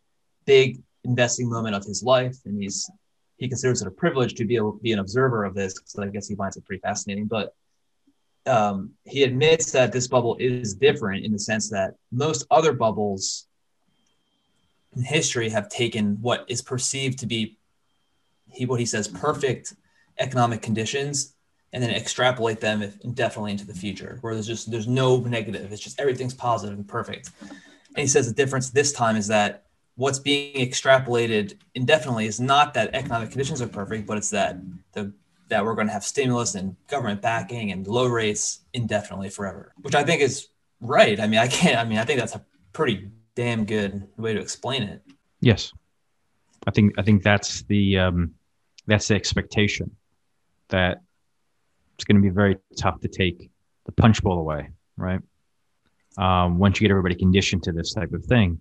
big 0.46 0.82
investing 1.04 1.50
moment 1.50 1.76
of 1.76 1.84
his 1.84 2.04
life, 2.04 2.38
and 2.46 2.62
he's 2.62 2.90
he 3.38 3.50
considers 3.50 3.82
it 3.82 3.88
a 3.88 3.92
privilege 3.92 4.36
to 4.36 4.46
be 4.46 4.56
able 4.56 4.74
to 4.74 4.80
be 4.80 4.94
an 4.94 5.00
observer 5.00 5.44
of 5.44 5.56
this. 5.56 5.76
So 5.84 6.04
I 6.04 6.08
guess 6.08 6.28
he 6.28 6.36
finds 6.36 6.56
it 6.56 6.66
pretty 6.66 6.80
fascinating. 6.80 7.26
But 7.26 7.54
um, 8.48 8.92
he 9.06 9.24
admits 9.24 9.72
that 9.72 9.92
this 9.92 10.08
bubble 10.08 10.36
is 10.40 10.76
different 10.76 11.26
in 11.26 11.32
the 11.32 11.40
sense 11.40 11.70
that 11.70 11.96
most 12.12 12.46
other 12.52 12.74
bubbles 12.74 13.48
in 14.96 15.04
history 15.04 15.50
have 15.50 15.70
taken 15.70 16.18
what 16.22 16.46
is 16.48 16.62
perceived 16.62 17.20
to 17.20 17.26
be 17.26 17.58
he 18.48 18.66
what 18.66 18.80
he 18.80 18.86
says 18.86 19.08
perfect 19.08 19.74
economic 20.20 20.62
conditions 20.62 21.36
and 21.74 21.84
then 21.84 21.92
extrapolate 21.92 22.62
them 22.62 22.82
indefinitely 23.04 23.52
into 23.52 23.66
the 23.66 23.74
future 23.74 24.18
where 24.22 24.34
there's 24.34 24.48
just 24.48 24.72
there's 24.72 24.88
no 24.88 25.18
negative. 25.20 25.74
It's 25.74 25.82
just 25.82 26.00
everything's 26.00 26.34
positive 26.34 26.78
and 26.78 26.88
perfect. 26.88 27.32
And 27.50 27.98
he 27.98 28.08
says 28.08 28.28
the 28.28 28.34
difference 28.34 28.70
this 28.70 28.94
time 28.94 29.18
is 29.18 29.28
that 29.28 29.66
what's 29.96 30.20
being 30.20 30.56
extrapolated 30.56 31.58
indefinitely 31.74 32.28
is 32.28 32.40
not 32.40 32.74
that 32.76 32.94
economic 32.94 33.30
conditions 33.32 33.62
are 33.62 33.68
perfect 33.68 34.06
but 34.06 34.18
it's 34.18 34.30
that 34.30 34.58
the 34.92 35.12
that 35.50 35.64
we're 35.64 35.76
going 35.76 35.88
to 35.88 35.94
have 35.94 36.04
stimulus 36.04 36.56
and 36.56 36.76
government 36.88 37.22
backing 37.22 37.72
and 37.72 37.88
low 37.88 38.08
rates 38.08 38.62
indefinitely 38.74 39.30
forever, 39.30 39.74
which 39.82 39.96
I 39.96 40.04
think 40.04 40.22
is 40.22 40.48
right. 40.82 41.20
I 41.20 41.28
mean, 41.28 41.40
I 41.40 41.48
can't, 41.48 41.78
I 41.78 41.84
mean, 41.84 42.00
I 42.00 42.06
think 42.06 42.20
that's 42.20 42.36
a 42.36 42.44
pretty 42.74 43.10
damn 43.36 43.66
good 43.66 44.08
way 44.18 44.34
to 44.34 44.40
explain 44.40 44.84
it. 44.84 45.02
Yes. 45.42 45.72
I 46.68 46.72
think, 46.72 46.98
I 46.98 47.04
think 47.04 47.22
that's 47.22 47.64
the, 47.64 48.00
um, 48.00 48.34
that's 48.88 49.08
the 49.08 49.16
expectation 49.16 49.96
that 50.70 51.02
it's 51.96 52.04
going 52.04 52.16
to 52.16 52.22
be 52.22 52.30
very 52.30 52.58
tough 52.78 53.00
to 53.02 53.08
take 53.08 53.52
the 53.86 53.92
punch 53.92 54.24
bowl 54.24 54.40
away, 54.40 54.70
right? 54.98 55.20
Um, 56.18 56.58
once 56.58 56.80
you 56.80 56.88
get 56.88 56.92
everybody 56.92 57.16
conditioned 57.16 57.64
to 57.64 57.72
this 57.72 57.94
type 57.94 58.14
of 58.14 58.26
thing, 58.26 58.60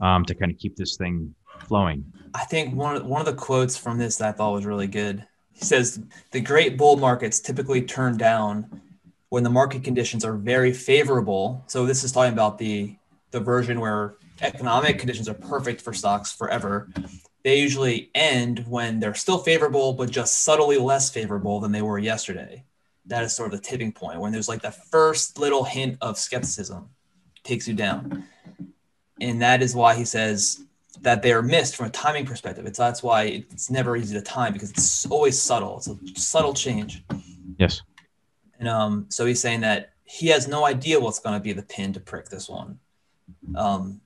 um, 0.00 0.24
to 0.24 0.34
kind 0.34 0.50
of 0.50 0.58
keep 0.58 0.76
this 0.76 0.96
thing 0.96 1.34
flowing. 1.60 2.04
I 2.34 2.44
think 2.44 2.74
one 2.74 2.96
of, 2.96 3.04
one 3.04 3.20
of 3.20 3.26
the 3.26 3.34
quotes 3.34 3.76
from 3.76 3.98
this 3.98 4.16
that 4.16 4.28
I 4.28 4.32
thought 4.32 4.54
was 4.54 4.64
really 4.64 4.86
good 4.86 5.26
he 5.60 5.66
says 5.66 6.02
the 6.30 6.40
great 6.40 6.78
bull 6.78 6.96
markets 6.96 7.38
typically 7.38 7.82
turn 7.82 8.16
down 8.16 8.80
when 9.28 9.44
the 9.44 9.50
market 9.50 9.84
conditions 9.84 10.24
are 10.24 10.34
very 10.34 10.72
favorable. 10.72 11.62
So 11.66 11.84
this 11.84 12.02
is 12.02 12.12
talking 12.12 12.32
about 12.32 12.58
the 12.58 12.96
the 13.30 13.40
version 13.40 13.78
where 13.78 14.14
economic 14.40 14.98
conditions 14.98 15.28
are 15.28 15.34
perfect 15.34 15.82
for 15.82 15.92
stocks 15.92 16.32
forever. 16.32 16.88
They 17.44 17.60
usually 17.60 18.10
end 18.14 18.64
when 18.66 19.00
they're 19.00 19.14
still 19.14 19.38
favorable, 19.38 19.92
but 19.92 20.10
just 20.10 20.42
subtly 20.42 20.78
less 20.78 21.10
favorable 21.10 21.60
than 21.60 21.72
they 21.72 21.82
were 21.82 21.98
yesterday. 21.98 22.64
That 23.06 23.22
is 23.22 23.36
sort 23.36 23.52
of 23.52 23.60
the 23.60 23.68
tipping 23.68 23.92
point 23.92 24.18
when 24.18 24.32
there's 24.32 24.48
like 24.48 24.62
the 24.62 24.72
first 24.72 25.38
little 25.38 25.64
hint 25.64 25.98
of 26.00 26.18
skepticism 26.18 26.88
takes 27.44 27.68
you 27.68 27.74
down. 27.74 28.24
And 29.20 29.42
that 29.42 29.62
is 29.62 29.74
why 29.74 29.94
he 29.94 30.06
says 30.06 30.64
that 31.02 31.22
they 31.22 31.32
are 31.32 31.42
missed 31.42 31.76
from 31.76 31.86
a 31.86 31.90
timing 31.90 32.26
perspective. 32.26 32.66
It's 32.66 32.78
that's 32.78 33.02
why 33.02 33.44
it's 33.50 33.70
never 33.70 33.96
easy 33.96 34.14
to 34.14 34.22
time 34.22 34.52
because 34.52 34.70
it's 34.70 35.06
always 35.06 35.38
subtle. 35.38 35.78
It's 35.78 35.88
a 35.88 35.96
subtle 36.20 36.54
change. 36.54 37.04
Yes. 37.58 37.82
And 38.58 38.68
um, 38.68 39.06
so 39.08 39.24
he's 39.26 39.40
saying 39.40 39.60
that 39.60 39.92
he 40.04 40.26
has 40.28 40.48
no 40.48 40.66
idea 40.66 40.98
what's 41.00 41.20
going 41.20 41.34
to 41.34 41.42
be 41.42 41.52
the 41.52 41.62
pin 41.62 41.92
to 41.92 42.00
prick 42.00 42.28
this 42.28 42.48
one. 42.48 42.78
Um, 43.54 44.00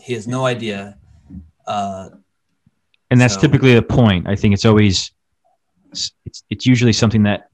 he 0.00 0.14
has 0.14 0.26
no 0.26 0.46
idea. 0.46 0.98
Uh, 1.66 2.10
and 3.10 3.20
that's 3.20 3.34
so, 3.34 3.40
typically 3.40 3.74
the 3.74 3.82
point. 3.82 4.26
I 4.26 4.36
think 4.36 4.54
it's 4.54 4.64
always 4.64 5.12
it's 5.90 6.12
it's 6.48 6.66
usually 6.66 6.92
something 6.92 7.24
that 7.24 7.50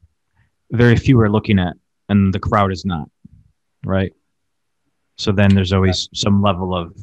very 0.70 0.96
few 0.96 1.18
are 1.20 1.30
looking 1.30 1.58
at, 1.58 1.74
and 2.08 2.32
the 2.32 2.38
crowd 2.38 2.72
is 2.72 2.84
not, 2.84 3.08
right? 3.84 4.12
So 5.16 5.32
then 5.32 5.54
there's 5.54 5.72
always 5.72 6.08
some 6.14 6.42
level 6.42 6.74
of 6.74 6.96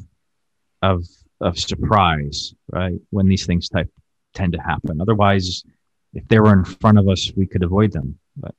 of 0.82 1.04
of 1.44 1.58
surprise, 1.58 2.54
right? 2.72 2.98
When 3.10 3.28
these 3.28 3.46
things 3.46 3.68
type 3.68 3.90
tend 4.32 4.54
to 4.54 4.60
happen. 4.60 5.00
Otherwise, 5.00 5.62
if 6.14 6.26
they 6.28 6.40
were 6.40 6.52
in 6.52 6.64
front 6.64 6.98
of 6.98 7.08
us, 7.08 7.30
we 7.36 7.46
could 7.46 7.62
avoid 7.62 7.92
them, 7.92 8.18
but 8.36 8.54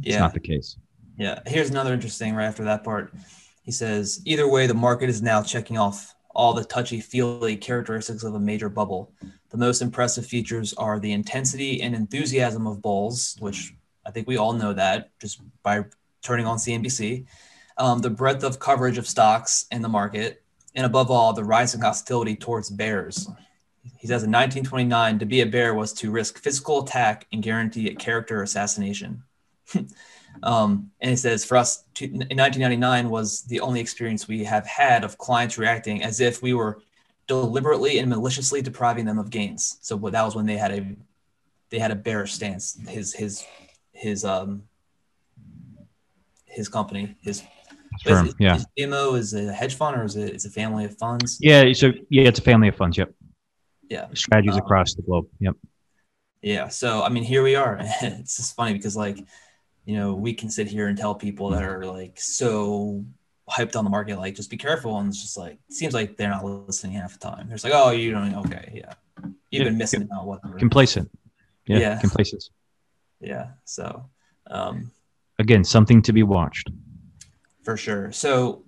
it's 0.00 0.14
yeah. 0.14 0.18
not 0.18 0.34
the 0.34 0.40
case. 0.40 0.76
Yeah. 1.16 1.38
Here's 1.46 1.70
another 1.70 1.94
interesting 1.94 2.34
right 2.34 2.44
after 2.44 2.64
that 2.64 2.82
part. 2.82 3.14
He 3.62 3.70
says, 3.70 4.20
either 4.24 4.48
way, 4.48 4.66
the 4.66 4.74
market 4.74 5.08
is 5.08 5.22
now 5.22 5.42
checking 5.42 5.78
off 5.78 6.14
all 6.34 6.52
the 6.52 6.64
touchy 6.64 7.00
feely 7.00 7.56
characteristics 7.56 8.24
of 8.24 8.34
a 8.34 8.40
major 8.40 8.68
bubble. 8.68 9.12
The 9.50 9.56
most 9.56 9.80
impressive 9.80 10.26
features 10.26 10.74
are 10.74 10.98
the 10.98 11.12
intensity 11.12 11.80
and 11.80 11.94
enthusiasm 11.94 12.66
of 12.66 12.82
bulls, 12.82 13.36
which 13.38 13.72
I 14.04 14.10
think 14.10 14.26
we 14.26 14.36
all 14.36 14.52
know 14.52 14.72
that 14.72 15.10
just 15.20 15.40
by 15.62 15.84
turning 16.22 16.46
on 16.46 16.58
CNBC, 16.58 17.26
um, 17.78 18.00
the 18.00 18.10
breadth 18.10 18.42
of 18.42 18.58
coverage 18.58 18.98
of 18.98 19.06
stocks 19.06 19.66
in 19.70 19.82
the 19.82 19.88
market, 19.88 20.43
and 20.74 20.86
above 20.86 21.10
all, 21.10 21.32
the 21.32 21.44
rising 21.44 21.80
hostility 21.80 22.36
towards 22.36 22.70
bears. 22.70 23.28
He 23.98 24.06
says 24.06 24.22
in 24.22 24.30
1929, 24.30 25.18
to 25.18 25.26
be 25.26 25.40
a 25.40 25.46
bear 25.46 25.74
was 25.74 25.92
to 25.94 26.10
risk 26.10 26.38
physical 26.38 26.82
attack 26.82 27.26
and 27.32 27.42
guarantee 27.42 27.88
a 27.88 27.94
character 27.94 28.42
assassination. 28.42 29.22
um, 30.42 30.90
and 31.00 31.10
he 31.10 31.16
says, 31.16 31.44
for 31.44 31.56
us, 31.56 31.84
to, 31.94 32.04
in 32.04 32.12
1999 32.18 33.08
was 33.08 33.42
the 33.42 33.60
only 33.60 33.80
experience 33.80 34.26
we 34.26 34.44
have 34.44 34.66
had 34.66 35.04
of 35.04 35.18
clients 35.18 35.58
reacting 35.58 36.02
as 36.02 36.20
if 36.20 36.42
we 36.42 36.54
were 36.54 36.80
deliberately 37.26 37.98
and 37.98 38.10
maliciously 38.10 38.60
depriving 38.60 39.04
them 39.04 39.18
of 39.18 39.30
gains. 39.30 39.78
So 39.80 39.96
that 39.96 40.22
was 40.22 40.34
when 40.34 40.46
they 40.46 40.56
had 40.56 40.72
a 40.72 40.96
they 41.70 41.78
had 41.78 41.90
a 41.90 41.96
bearish 41.96 42.34
stance. 42.34 42.78
His 42.88 43.14
his 43.14 43.44
his 43.92 44.24
um 44.24 44.64
his 46.44 46.68
company, 46.68 47.16
his 47.22 47.42
Is, 48.04 48.34
yeah. 48.38 48.56
Is 48.56 48.66
GMO 48.78 49.18
is 49.18 49.34
a 49.34 49.52
hedge 49.52 49.74
fund 49.74 49.96
or 49.96 50.04
is 50.04 50.16
it 50.16 50.34
it's 50.34 50.44
a 50.44 50.50
family 50.50 50.84
of 50.84 50.96
funds? 50.98 51.38
Yeah. 51.40 51.72
So 51.72 51.92
yeah, 52.10 52.24
it's 52.24 52.38
a 52.38 52.42
family 52.42 52.68
of 52.68 52.76
funds. 52.76 52.98
Yep. 52.98 53.12
Yeah. 53.88 54.06
Strategies 54.14 54.54
um, 54.54 54.60
across 54.60 54.94
the 54.94 55.02
globe. 55.02 55.26
Yep. 55.40 55.56
Yeah. 56.42 56.68
So 56.68 57.02
I 57.02 57.08
mean, 57.08 57.24
here 57.24 57.42
we 57.42 57.54
are. 57.54 57.78
it's 58.02 58.36
just 58.36 58.56
funny 58.56 58.74
because 58.74 58.96
like, 58.96 59.18
you 59.84 59.96
know, 59.96 60.14
we 60.14 60.34
can 60.34 60.50
sit 60.50 60.66
here 60.66 60.88
and 60.88 60.96
tell 60.96 61.14
people 61.14 61.50
that 61.50 61.62
are 61.62 61.84
like 61.84 62.18
so 62.18 63.04
hyped 63.48 63.76
on 63.76 63.84
the 63.84 63.90
market, 63.90 64.18
like 64.18 64.34
just 64.34 64.50
be 64.50 64.56
careful, 64.56 64.98
and 64.98 65.08
it's 65.08 65.20
just 65.20 65.36
like 65.36 65.58
it 65.68 65.74
seems 65.74 65.94
like 65.94 66.16
they're 66.16 66.30
not 66.30 66.44
listening 66.44 66.94
half 66.94 67.12
the 67.12 67.18
time. 67.18 67.46
They're 67.48 67.56
just 67.56 67.64
like, 67.64 67.74
oh, 67.74 67.90
you 67.90 68.10
don't 68.10 68.34
okay, 68.46 68.72
yeah, 68.74 68.92
you've 69.22 69.34
yeah, 69.50 69.64
been 69.64 69.78
missing 69.78 70.08
out. 70.14 70.26
Whatever. 70.26 70.58
Complacent. 70.58 71.10
Yeah. 71.66 71.78
yeah. 71.78 72.00
Complacent. 72.00 72.44
Yeah. 73.20 73.48
So. 73.64 74.04
Um, 74.46 74.90
Again, 75.38 75.64
something 75.64 76.00
to 76.02 76.12
be 76.12 76.22
watched 76.22 76.70
for 77.64 77.76
sure. 77.76 78.12
So, 78.12 78.62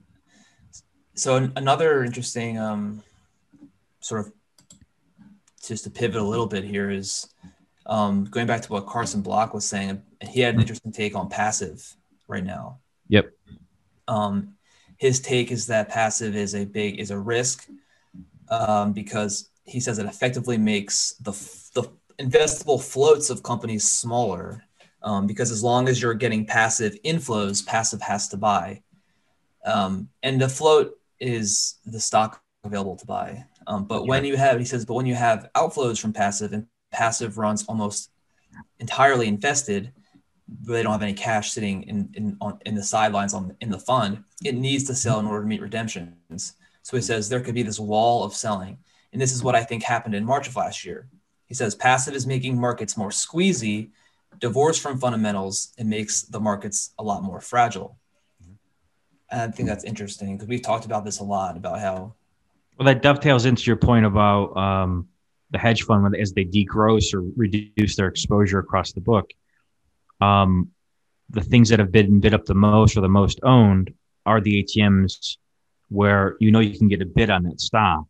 so 1.14 1.50
another 1.56 2.02
interesting 2.02 2.58
um, 2.58 3.02
sort 4.00 4.26
of 4.26 4.32
just 5.64 5.84
to 5.84 5.90
pivot 5.90 6.20
a 6.20 6.24
little 6.24 6.46
bit 6.46 6.64
here 6.64 6.90
is 6.90 7.28
um, 7.86 8.24
going 8.24 8.46
back 8.46 8.62
to 8.62 8.72
what 8.72 8.86
Carson 8.86 9.22
Block 9.22 9.54
was 9.54 9.66
saying. 9.66 10.02
He 10.28 10.40
had 10.40 10.54
an 10.54 10.60
interesting 10.60 10.92
take 10.92 11.14
on 11.14 11.28
passive 11.28 11.94
right 12.26 12.44
now. 12.44 12.78
Yep. 13.08 13.30
Um, 14.08 14.54
his 14.96 15.20
take 15.20 15.52
is 15.52 15.66
that 15.66 15.88
passive 15.88 16.34
is 16.34 16.54
a 16.54 16.64
big 16.64 16.98
is 16.98 17.10
a 17.10 17.18
risk 17.18 17.68
um, 18.48 18.92
because 18.92 19.50
he 19.64 19.80
says 19.80 19.98
it 19.98 20.06
effectively 20.06 20.56
makes 20.56 21.12
the 21.20 21.32
the 21.74 21.90
investable 22.18 22.82
floats 22.82 23.28
of 23.28 23.42
companies 23.42 23.86
smaller 23.86 24.64
um, 25.02 25.26
because 25.26 25.50
as 25.50 25.62
long 25.62 25.88
as 25.88 26.00
you're 26.00 26.14
getting 26.14 26.46
passive 26.46 26.96
inflows, 27.04 27.64
passive 27.64 28.02
has 28.02 28.28
to 28.28 28.36
buy. 28.36 28.82
Um, 29.66 30.08
and 30.22 30.40
the 30.40 30.48
float 30.48 30.98
is 31.20 31.78
the 31.84 32.00
stock 32.00 32.42
available 32.64 32.96
to 32.96 33.06
buy. 33.06 33.44
Um, 33.66 33.84
but 33.84 34.02
yeah. 34.02 34.08
when 34.08 34.24
you 34.24 34.36
have, 34.36 34.58
he 34.58 34.64
says, 34.64 34.84
but 34.84 34.94
when 34.94 35.06
you 35.06 35.14
have 35.14 35.48
outflows 35.54 36.00
from 36.00 36.12
passive 36.12 36.52
and 36.52 36.66
passive 36.92 37.36
runs 37.36 37.64
almost 37.64 38.10
entirely 38.78 39.26
invested, 39.26 39.92
they 40.48 40.82
don't 40.82 40.92
have 40.92 41.02
any 41.02 41.12
cash 41.12 41.50
sitting 41.50 41.82
in 41.84 42.08
in, 42.14 42.36
on, 42.40 42.58
in 42.66 42.74
the 42.74 42.82
sidelines 42.82 43.34
on 43.34 43.56
in 43.60 43.70
the 43.70 43.78
fund. 43.78 44.22
It 44.44 44.54
needs 44.54 44.84
to 44.84 44.94
sell 44.94 45.18
in 45.18 45.26
order 45.26 45.42
to 45.42 45.48
meet 45.48 45.60
redemptions. 45.60 46.54
So 46.82 46.96
he 46.96 47.02
says 47.02 47.28
there 47.28 47.40
could 47.40 47.54
be 47.54 47.64
this 47.64 47.80
wall 47.80 48.22
of 48.22 48.32
selling, 48.32 48.78
and 49.12 49.20
this 49.20 49.32
is 49.32 49.42
what 49.42 49.56
I 49.56 49.64
think 49.64 49.82
happened 49.82 50.14
in 50.14 50.24
March 50.24 50.46
of 50.46 50.54
last 50.54 50.84
year. 50.84 51.08
He 51.46 51.54
says 51.54 51.74
passive 51.74 52.14
is 52.14 52.26
making 52.26 52.60
markets 52.60 52.96
more 52.96 53.10
squeezy, 53.10 53.90
divorced 54.38 54.80
from 54.80 54.98
fundamentals, 54.98 55.72
and 55.78 55.88
makes 55.88 56.22
the 56.22 56.40
markets 56.40 56.92
a 56.98 57.02
lot 57.02 57.24
more 57.24 57.40
fragile. 57.40 57.98
And 59.30 59.40
I 59.40 59.48
think 59.48 59.68
that's 59.68 59.84
interesting 59.84 60.36
because 60.36 60.48
we've 60.48 60.62
talked 60.62 60.84
about 60.84 61.04
this 61.04 61.18
a 61.18 61.24
lot 61.24 61.56
about 61.56 61.80
how. 61.80 62.14
Well, 62.78 62.86
that 62.86 63.02
dovetails 63.02 63.46
into 63.46 63.64
your 63.64 63.76
point 63.76 64.06
about 64.06 64.56
um, 64.56 65.08
the 65.50 65.58
hedge 65.58 65.82
fund 65.82 66.14
as 66.16 66.32
they 66.32 66.44
degross 66.44 67.14
or 67.14 67.22
reduce 67.36 67.96
their 67.96 68.08
exposure 68.08 68.58
across 68.58 68.92
the 68.92 69.00
book. 69.00 69.30
Um, 70.20 70.70
the 71.30 71.40
things 71.40 71.70
that 71.70 71.78
have 71.78 71.90
been 71.90 72.20
bid 72.20 72.34
up 72.34 72.44
the 72.44 72.54
most 72.54 72.96
or 72.96 73.00
the 73.00 73.08
most 73.08 73.40
owned 73.42 73.92
are 74.24 74.40
the 74.40 74.62
ATMs 74.62 75.36
where 75.88 76.36
you 76.40 76.50
know 76.50 76.60
you 76.60 76.76
can 76.76 76.88
get 76.88 77.02
a 77.02 77.06
bid 77.06 77.30
on 77.30 77.44
that 77.44 77.60
stock. 77.60 78.04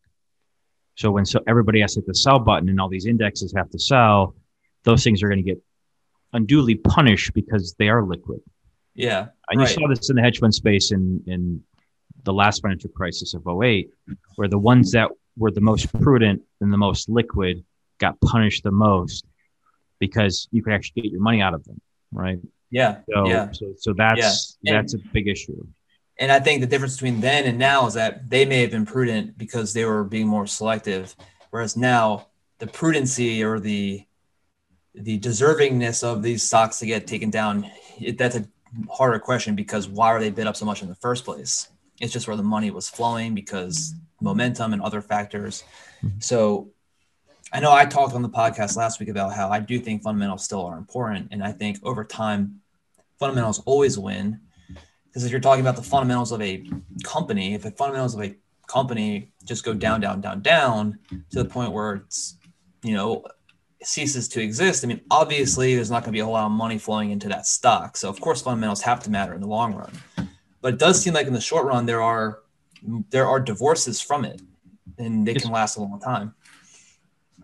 So 0.97 1.11
when 1.11 1.25
so 1.27 1.41
everybody 1.47 1.81
has 1.81 1.95
to 1.95 2.01
hit 2.01 2.07
the 2.07 2.15
sell 2.15 2.39
button 2.39 2.69
and 2.69 2.81
all 2.81 2.89
these 2.89 3.07
indexes 3.07 3.55
have 3.57 3.71
to 3.71 3.79
sell, 3.79 4.35
those 4.85 5.05
things 5.05 5.23
are 5.23 5.29
going 5.29 5.45
to 5.45 5.51
get 5.51 5.63
unduly 6.33 6.75
punished 6.75 7.33
because 7.35 7.75
they 7.79 7.89
are 7.89 8.03
liquid. 8.03 8.41
Yeah. 8.97 9.27
And 9.51 9.61
right. 9.61 9.69
you 9.69 9.75
saw 9.75 9.89
this 9.89 10.11
in 10.11 10.17
the 10.17 10.23
hedge 10.23 10.41
fund 10.41 10.55
space 10.55 10.91
in 10.91 11.23
in 11.27 11.63
the 12.25 12.33
last 12.33 12.61
financial 12.61 12.91
crisis 12.91 13.35
of 13.35 13.47
08, 13.47 13.91
where 14.35 14.49
the 14.49 14.59
ones 14.59 14.91
that 14.93 15.11
were 15.37 15.53
the 15.53 15.61
most 15.61 15.93
prudent 16.01 16.43
and 16.61 16.73
the 16.73 16.77
most 16.77 17.09
liquid 17.09 17.65
got 17.99 18.21
punished 18.21 18.65
the 18.65 18.73
most 18.73 19.25
because 20.01 20.49
you 20.51 20.63
could 20.63 20.73
actually 20.73 21.03
get 21.03 21.13
your 21.13 21.21
money 21.21 21.41
out 21.41 21.55
of 21.55 21.65
them, 21.65 21.81
right? 22.13 22.39
Yeah. 22.71 22.99
So, 23.09 23.29
yeah. 23.29 23.53
so, 23.53 23.75
so 23.79 23.95
that's 23.97 24.59
yeah. 24.63 24.75
that's 24.75 24.95
a 24.95 24.99
big 25.13 25.29
issue. 25.29 25.67
And 26.19 26.33
I 26.33 26.41
think 26.41 26.63
the 26.63 26.67
difference 26.67 26.97
between 26.97 27.21
then 27.21 27.45
and 27.45 27.59
now 27.59 27.87
is 27.87 27.95
that 27.95 28.29
they 28.29 28.45
may 28.45 28.63
have 28.63 28.71
been 28.71 28.87
prudent 28.87 29.37
because 29.37 29.73
they 29.73 29.85
were 29.85 30.03
being 30.03 30.27
more 30.27 30.47
selective, 30.47 31.15
whereas 31.51 31.77
now 31.77 32.29
the 32.59 32.67
prudency 32.67 33.43
or 33.43 33.61
the 33.61 34.05
the 34.95 35.19
deservingness 35.21 36.03
of 36.03 36.23
these 36.23 36.43
stocks 36.43 36.79
to 36.79 36.87
get 36.87 37.07
taken 37.07 37.31
down, 37.31 37.71
it, 38.01 38.17
that's 38.17 38.37
a 38.37 38.47
harder 38.91 39.19
question 39.19 39.55
because 39.55 39.89
why 39.89 40.09
are 40.09 40.21
they 40.21 40.31
bid 40.31 40.47
up 40.47 40.57
so 40.57 40.65
much 40.65 40.83
in 40.83 40.89
the 40.89 40.95
first 40.97 41.25
place? 41.25 41.69
It's 42.01 42.13
just 42.13 42.27
where 42.29 42.37
the 42.37 42.43
money 42.43 42.71
was 42.71 42.89
flowing 42.89 43.35
because 43.35 43.95
momentum 44.21 44.73
and 44.73 44.83
other 44.83 45.01
factors. 45.01 45.65
Mm-hmm. 46.03 46.21
So 46.21 46.71
I 47.53 47.61
know 47.61 47.73
I 47.73 47.87
talked 47.87 48.15
on 48.15 48.23
the 48.23 48.29
podcast 48.29 48.77
last 48.77 49.01
week 49.01 49.09
about 49.09 49.33
how 49.33 49.49
I 49.51 49.61
do 49.61 49.79
think 49.79 50.03
fundamentals 50.03 50.45
still 50.45 50.65
are 50.67 50.77
important. 50.77 51.29
And 51.31 51.43
I 51.43 51.53
think 51.53 51.79
over 51.83 52.05
time, 52.05 52.61
fundamentals 53.19 53.61
always 53.61 53.99
win. 53.99 54.41
Because 55.07 55.25
if 55.25 55.31
you're 55.31 55.41
talking 55.41 55.63
about 55.63 55.77
the 55.77 55.83
fundamentals 55.83 56.33
of 56.33 56.43
a 56.43 56.69
company, 57.05 57.55
if 57.55 57.63
the 57.63 57.71
fundamentals 57.71 58.15
of 58.15 58.23
a 58.23 58.37
company 58.67 59.33
just 59.45 59.65
go 59.65 59.73
down, 59.73 60.01
down, 60.01 60.21
down, 60.21 60.43
down 60.43 60.99
to 61.31 61.43
the 61.43 61.49
point 61.49 61.73
where 61.73 61.95
it's, 61.95 62.37
you 62.83 62.95
know, 62.95 63.25
ceases 63.83 64.29
to 64.29 64.43
exist, 64.43 64.85
I 64.85 64.89
mean, 64.89 65.01
obviously 65.11 65.75
there's 65.75 65.91
not 65.91 66.03
going 66.03 66.13
to 66.13 66.17
be 66.17 66.21
a 66.21 66.25
whole 66.25 66.35
lot 66.35 66.47
of 66.47 66.53
money 66.53 66.79
flowing 66.79 67.11
into 67.11 67.29
that 67.29 67.47
stock. 67.47 67.97
So 67.97 68.09
of 68.09 68.21
course 68.21 68.43
fundamentals 68.43 68.83
have 68.83 69.03
to 69.05 69.11
matter 69.11 69.35
in 69.35 69.41
the 69.41 69.47
long 69.47 69.75
run. 69.75 69.93
But 70.61 70.75
it 70.75 70.79
does 70.81 71.01
seem 71.01 71.15
like 71.15 71.27
in 71.27 71.33
the 71.33 71.41
short 71.41 71.67
run 71.67 71.87
there 71.87 72.03
are 72.03 72.41
there 73.11 73.27
are 73.27 73.41
divorces 73.41 74.01
from 74.01 74.25
it, 74.25 74.41
and 74.99 75.27
they 75.27 75.35
can 75.35 75.51
last 75.51 75.77
a 75.77 75.81
long 75.81 76.01
time. 76.01 76.35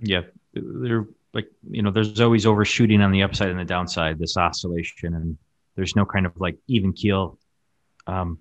Yeah, 0.00 0.22
they're 0.54 1.06
like 1.34 1.48
you 1.70 1.82
know, 1.82 1.90
there's 1.90 2.20
always 2.20 2.46
overshooting 2.46 3.00
on 3.00 3.10
the 3.10 3.22
upside 3.22 3.48
and 3.48 3.58
the 3.58 3.64
downside. 3.64 4.18
This 4.18 4.36
oscillation, 4.36 5.14
and 5.14 5.38
there's 5.76 5.96
no 5.96 6.04
kind 6.04 6.26
of 6.26 6.32
like 6.38 6.58
even 6.66 6.92
keel, 6.92 7.38
um, 8.06 8.38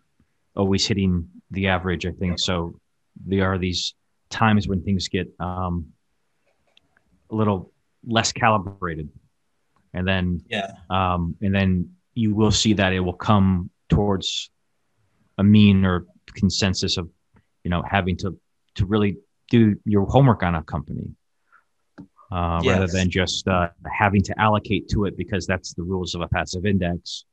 always 0.56 0.86
hitting 0.86 1.30
the 1.52 1.68
average. 1.68 2.06
I 2.06 2.12
think 2.12 2.40
so. 2.40 2.80
There 3.26 3.52
are 3.52 3.58
these 3.58 3.94
times 4.30 4.68
when 4.68 4.84
things 4.84 5.08
get 5.08 5.28
um, 5.40 5.88
a 7.30 7.36
little 7.36 7.72
less 8.06 8.32
calibrated, 8.32 9.10
and 9.94 10.08
then 10.08 10.42
yeah, 10.50 10.72
um, 10.90 11.36
and 11.42 11.54
then 11.54 11.92
you 12.14 12.36
will 12.36 12.52
see 12.52 12.74
that 12.74 12.94
it 12.94 13.00
will 13.00 13.14
come 13.14 13.70
towards 13.90 14.50
a 15.38 15.44
mean 15.44 15.86
or 15.86 16.06
consensus 16.36 16.98
of 16.98 17.10
you 17.64 17.70
know 17.70 17.84
having 17.90 18.18
to 18.18 18.38
to 18.76 18.86
really 18.86 19.18
do 19.50 19.76
your 19.86 20.06
homework 20.06 20.44
on 20.44 20.56
a 20.56 20.64
company 20.64 21.14
uh, 22.32 22.62
yes. 22.64 22.74
rather 22.74 22.88
than 22.88 23.10
just 23.10 23.48
uh, 23.48 23.68
having 23.92 24.22
to 24.22 24.40
allocate 24.40 24.88
to 24.88 25.06
it 25.06 25.18
because 25.18 25.46
that's 25.46 25.74
the 25.74 25.84
rules 25.84 26.16
of 26.16 26.22
a 26.22 26.28
passive 26.28 26.66
index 26.66 27.26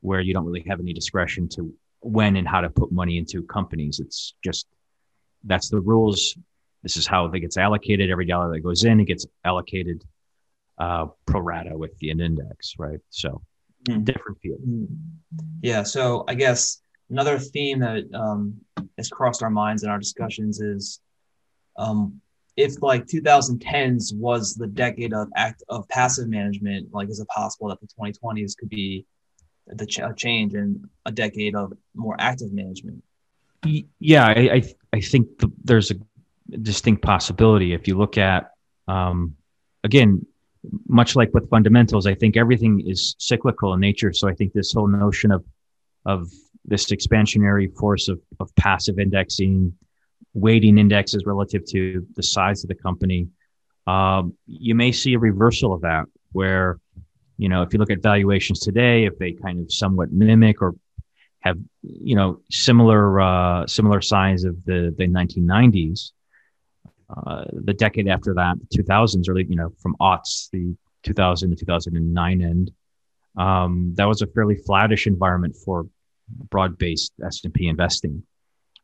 where 0.00 0.20
you 0.20 0.32
don't 0.32 0.44
really 0.44 0.64
have 0.66 0.80
any 0.80 0.92
discretion 0.92 1.48
to 1.48 1.72
when 2.00 2.36
and 2.36 2.48
how 2.48 2.60
to 2.60 2.70
put 2.70 2.90
money 2.92 3.18
into 3.18 3.42
companies. 3.42 4.00
It's 4.00 4.34
just 4.42 4.66
that's 5.44 5.68
the 5.68 5.80
rules 5.80 6.36
this 6.84 6.96
is 6.96 7.06
how 7.06 7.26
it 7.26 7.40
gets 7.40 7.56
allocated 7.56 8.10
every 8.10 8.26
dollar 8.26 8.52
that 8.52 8.60
goes 8.60 8.84
in 8.84 9.00
it 9.00 9.06
gets 9.06 9.26
allocated 9.44 10.04
uh, 10.78 11.06
pro 11.26 11.40
rata 11.40 11.76
with 11.76 11.96
the 11.98 12.10
index 12.10 12.74
right 12.78 13.00
so 13.10 13.42
mm. 13.88 14.04
different 14.04 14.38
field 14.40 14.60
mm. 14.66 14.86
yeah 15.62 15.82
so 15.82 16.24
i 16.28 16.34
guess 16.34 16.80
another 17.10 17.38
theme 17.38 17.80
that 17.80 18.04
um, 18.14 18.54
has 18.96 19.08
crossed 19.08 19.42
our 19.42 19.50
minds 19.50 19.82
in 19.82 19.90
our 19.90 19.98
discussions 19.98 20.60
is 20.60 21.00
um, 21.76 22.20
if 22.56 22.80
like 22.82 23.06
2010s 23.06 24.14
was 24.16 24.54
the 24.54 24.66
decade 24.66 25.12
of 25.12 25.28
act 25.36 25.62
of 25.68 25.88
passive 25.88 26.28
management, 26.28 26.92
like 26.92 27.08
is 27.08 27.20
it 27.20 27.28
possible 27.28 27.68
that 27.68 27.80
the 27.80 27.88
2020s 28.00 28.56
could 28.56 28.68
be 28.68 29.04
the 29.66 29.86
ch- 29.86 30.00
change 30.16 30.54
in 30.54 30.88
a 31.06 31.12
decade 31.12 31.54
of 31.54 31.72
more 31.94 32.16
active 32.18 32.52
management? 32.52 33.02
Yeah, 33.64 34.26
I 34.26 34.32
I, 34.32 34.74
I 34.92 35.00
think 35.00 35.38
the, 35.38 35.50
there's 35.64 35.90
a 35.90 35.94
distinct 36.50 37.02
possibility. 37.02 37.72
If 37.72 37.88
you 37.88 37.96
look 37.96 38.18
at 38.18 38.50
um, 38.88 39.36
again 39.82 40.26
much 40.86 41.14
like 41.14 41.28
with 41.34 41.50
fundamentals 41.50 42.06
i 42.06 42.14
think 42.14 42.38
everything 42.38 42.82
is 42.86 43.14
cyclical 43.18 43.74
in 43.74 43.80
nature. 43.80 44.14
So 44.14 44.28
i 44.28 44.34
think 44.34 44.54
this 44.54 44.72
whole 44.72 44.88
notion 44.88 45.30
of 45.30 45.44
of 46.06 46.30
this 46.64 46.86
expansionary 46.86 47.74
force 47.76 48.08
of, 48.08 48.20
of 48.40 48.54
passive 48.56 48.98
indexing, 48.98 49.74
weighting 50.32 50.78
indexes 50.78 51.24
relative 51.26 51.64
to 51.66 52.06
the 52.16 52.22
size 52.22 52.64
of 52.64 52.68
the 52.68 52.74
company, 52.74 53.28
um, 53.86 54.34
you 54.46 54.74
may 54.74 54.90
see 54.90 55.14
a 55.14 55.18
reversal 55.18 55.72
of 55.72 55.82
that 55.82 56.04
where, 56.32 56.78
you 57.36 57.48
know, 57.48 57.62
if 57.62 57.72
you 57.72 57.78
look 57.78 57.90
at 57.90 58.02
valuations 58.02 58.60
today, 58.60 59.04
if 59.04 59.18
they 59.18 59.32
kind 59.32 59.60
of 59.60 59.70
somewhat 59.70 60.10
mimic 60.10 60.62
or 60.62 60.74
have, 61.40 61.58
you 61.82 62.16
know, 62.16 62.40
similar, 62.50 63.20
uh, 63.20 63.66
similar 63.66 64.00
size 64.00 64.44
of 64.44 64.56
the, 64.64 64.94
the 64.96 65.06
1990s, 65.06 66.12
uh, 67.16 67.44
the 67.52 67.74
decade 67.74 68.08
after 68.08 68.34
that, 68.34 68.56
the 68.70 68.82
2000s, 68.82 69.28
early, 69.28 69.46
you 69.48 69.56
know, 69.56 69.72
from 69.80 69.96
aughts, 70.00 70.50
the 70.50 70.74
2000 71.02 71.50
to 71.50 71.56
2009 71.56 72.42
end, 72.42 72.70
um, 73.36 73.92
that 73.96 74.06
was 74.06 74.22
a 74.22 74.26
fairly 74.26 74.56
flattish 74.56 75.06
environment 75.06 75.56
for 75.64 75.86
broad-based 76.50 77.12
S&P 77.24 77.66
investing, 77.66 78.22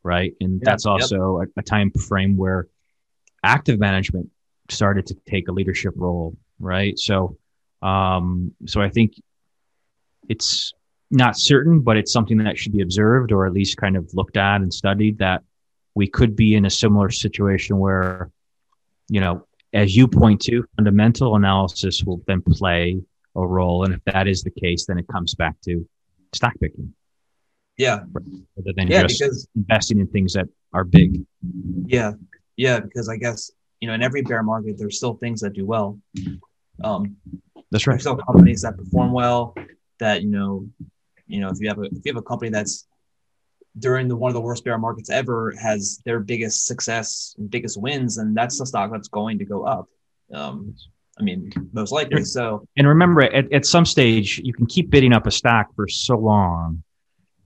right? 0.03 0.35
And 0.41 0.55
yeah, 0.55 0.71
that's 0.71 0.87
also 0.87 1.41
yep. 1.41 1.49
a, 1.57 1.61
a, 1.61 1.63
time 1.63 1.91
frame 1.93 2.37
where 2.37 2.69
active 3.45 3.79
management 3.79 4.31
started 4.69 5.07
to 5.07 5.15
take 5.27 5.49
a 5.49 5.53
leadership 5.53 5.95
role, 5.97 6.37
right? 6.59 6.99
So, 6.99 7.39
um, 7.83 8.53
so 8.67 8.81
I 8.81 8.91
think 8.91 9.15
it's 10.29 10.73
not 11.11 11.39
certain, 11.39 11.81
but 11.81 11.97
it's 11.97 12.13
something 12.13 12.39
that 12.39 12.59
should 12.59 12.73
be 12.73 12.83
observed 12.83 13.33
or 13.33 13.47
at 13.47 13.53
least 13.53 13.77
kind 13.77 13.97
of 13.97 14.13
looked 14.15 14.37
at 14.37 14.61
and 14.61 14.73
studied 14.73 15.19
that 15.19 15.43
we 15.95 16.07
could 16.07 16.37
be 16.37 16.55
in 16.55 16.65
a 16.65 16.71
similar 16.71 17.11
situation 17.11 17.79
where, 17.79 18.31
you 19.09 19.21
know, 19.21 19.47
as 19.73 19.97
you 19.97 20.09
point 20.09 20.41
to, 20.43 20.65
fundamental 20.77 21.37
analysis 21.37 22.03
will 22.05 22.23
then 22.27 22.43
play 22.43 23.01
a 23.37 23.47
role. 23.47 23.85
And 23.85 23.95
if 23.95 24.01
that 24.05 24.27
is 24.27 24.43
the 24.43 24.51
case, 24.51 24.87
then 24.87 24.99
it 24.99 25.07
comes 25.09 25.35
back 25.35 25.57
to 25.63 25.89
stock 26.33 26.55
picking. 26.61 26.95
Yeah. 27.77 28.01
Rather 28.13 28.73
than 28.77 28.89
yeah, 28.89 29.03
just 29.03 29.21
because, 29.21 29.49
investing 29.55 30.01
in 30.01 30.07
things 30.09 30.33
that 30.35 30.49
are 30.73 30.85
big. 30.85 31.25
Yeah. 31.87 32.13
Yeah. 32.57 32.81
Because 32.81 33.09
I 33.09 33.17
guess, 33.17 33.51
you 33.81 33.89
know, 33.89 33.95
in 33.95 34.03
every 34.03 34.23
bear 34.23 34.43
market, 34.43 34.77
there's 34.79 34.97
still 34.97 35.15
things 35.15 35.41
that 35.41 35.55
do 35.55 35.65
well. 35.65 35.99
Um, 36.83 37.17
that's 37.71 37.87
right. 37.87 37.95
There's 37.95 38.03
still 38.03 38.17
companies 38.17 38.63
that 38.63 38.77
perform 38.77 39.13
well 39.13 39.55
that, 39.99 40.23
you 40.23 40.31
know, 40.31 40.67
you 41.27 41.41
know, 41.41 41.49
if 41.49 41.61
you 41.61 41.69
have 41.69 41.79
a, 41.79 41.83
if 41.83 42.03
you 42.05 42.13
have 42.13 42.17
a 42.17 42.23
company 42.23 42.51
that's 42.51 42.87
during 43.79 44.09
the 44.09 44.17
one 44.17 44.31
of 44.31 44.35
the 44.35 44.41
worst 44.41 44.65
bear 44.65 44.79
markets 44.79 45.11
ever 45.11 45.55
has 45.61 46.01
their 46.05 46.21
biggest 46.21 46.67
success 46.67 47.35
and 47.39 47.51
biggest 47.51 47.81
wins, 47.81 48.19
and 48.19 48.37
that's 48.37 48.59
the 48.59 48.67
stock 48.67 48.91
that's 48.91 49.09
going 49.09 49.39
to 49.39 49.45
go 49.45 49.65
up. 49.65 49.87
Um, 50.33 50.75
I 51.19 51.23
mean, 51.23 51.53
most 51.73 51.93
likely. 51.93 52.25
So, 52.25 52.67
and 52.77 52.89
remember, 52.89 53.23
at, 53.23 53.53
at 53.53 53.67
some 53.67 53.85
stage, 53.85 54.41
you 54.43 54.53
can 54.53 54.67
keep 54.67 54.91
bidding 54.91 55.13
up 55.13 55.27
a 55.27 55.31
stock 55.31 55.75
for 55.75 55.87
so 55.87 56.17
long 56.17 56.83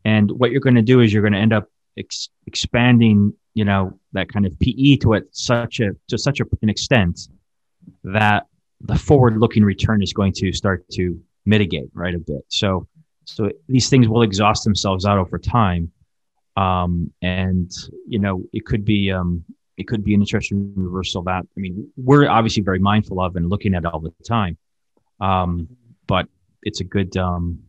and 0.05 0.31
what 0.33 0.51
you're 0.51 0.61
going 0.61 0.75
to 0.75 0.83
do 0.83 1.01
is 1.01 1.13
you're 1.13 1.23
going 1.23 1.33
to 1.33 1.39
end 1.39 1.53
up 1.53 1.69
ex- 1.99 2.29
expanding, 2.47 3.33
you 3.55 3.65
know, 3.65 3.99
that 4.13 4.29
kind 4.29 4.47
of 4.47 4.59
PE 4.61 4.97
to 4.97 5.15
it 5.15 5.25
such 5.33 5.81
a 5.81 5.93
to 6.09 6.19
such 6.19 6.41
a, 6.41 6.45
an 6.63 6.69
extent 6.69 7.29
that 8.05 8.47
the 8.81 8.97
forward-looking 8.97 9.65
return 9.65 10.03
is 10.03 10.13
going 10.13 10.33
to 10.33 10.53
start 10.53 10.85
to 10.91 11.19
mitigate 11.47 11.89
right 11.95 12.15
a 12.15 12.19
bit. 12.19 12.45
So, 12.49 12.87
so 13.25 13.51
these 13.67 13.89
things 13.89 14.09
will 14.09 14.23
exhaust 14.23 14.65
themselves 14.65 15.07
out 15.07 15.19
over 15.19 15.39
time, 15.39 15.91
um, 16.57 17.13
and 17.23 17.71
you 18.07 18.19
know, 18.19 18.45
it 18.53 18.65
could 18.65 18.85
be 18.85 19.11
um, 19.11 19.45
it 19.77 19.89
could 19.89 20.05
be 20.05 20.15
an 20.15 20.21
interesting 20.21 20.73
reversal. 20.77 21.23
That 21.23 21.47
I 21.57 21.61
mean, 21.61 21.91
we're 21.97 22.29
obviously 22.29 22.63
very 22.63 22.79
mindful 22.79 23.21
of 23.21 23.37
and 23.37 23.49
looking 23.49 23.75
at 23.75 23.85
all 23.85 24.01
the 24.01 24.13
time, 24.25 24.57
um, 25.21 25.69
but 26.07 26.29
it's 26.63 26.81
a 26.81 26.85
good 26.85 27.17
um, 27.17 27.61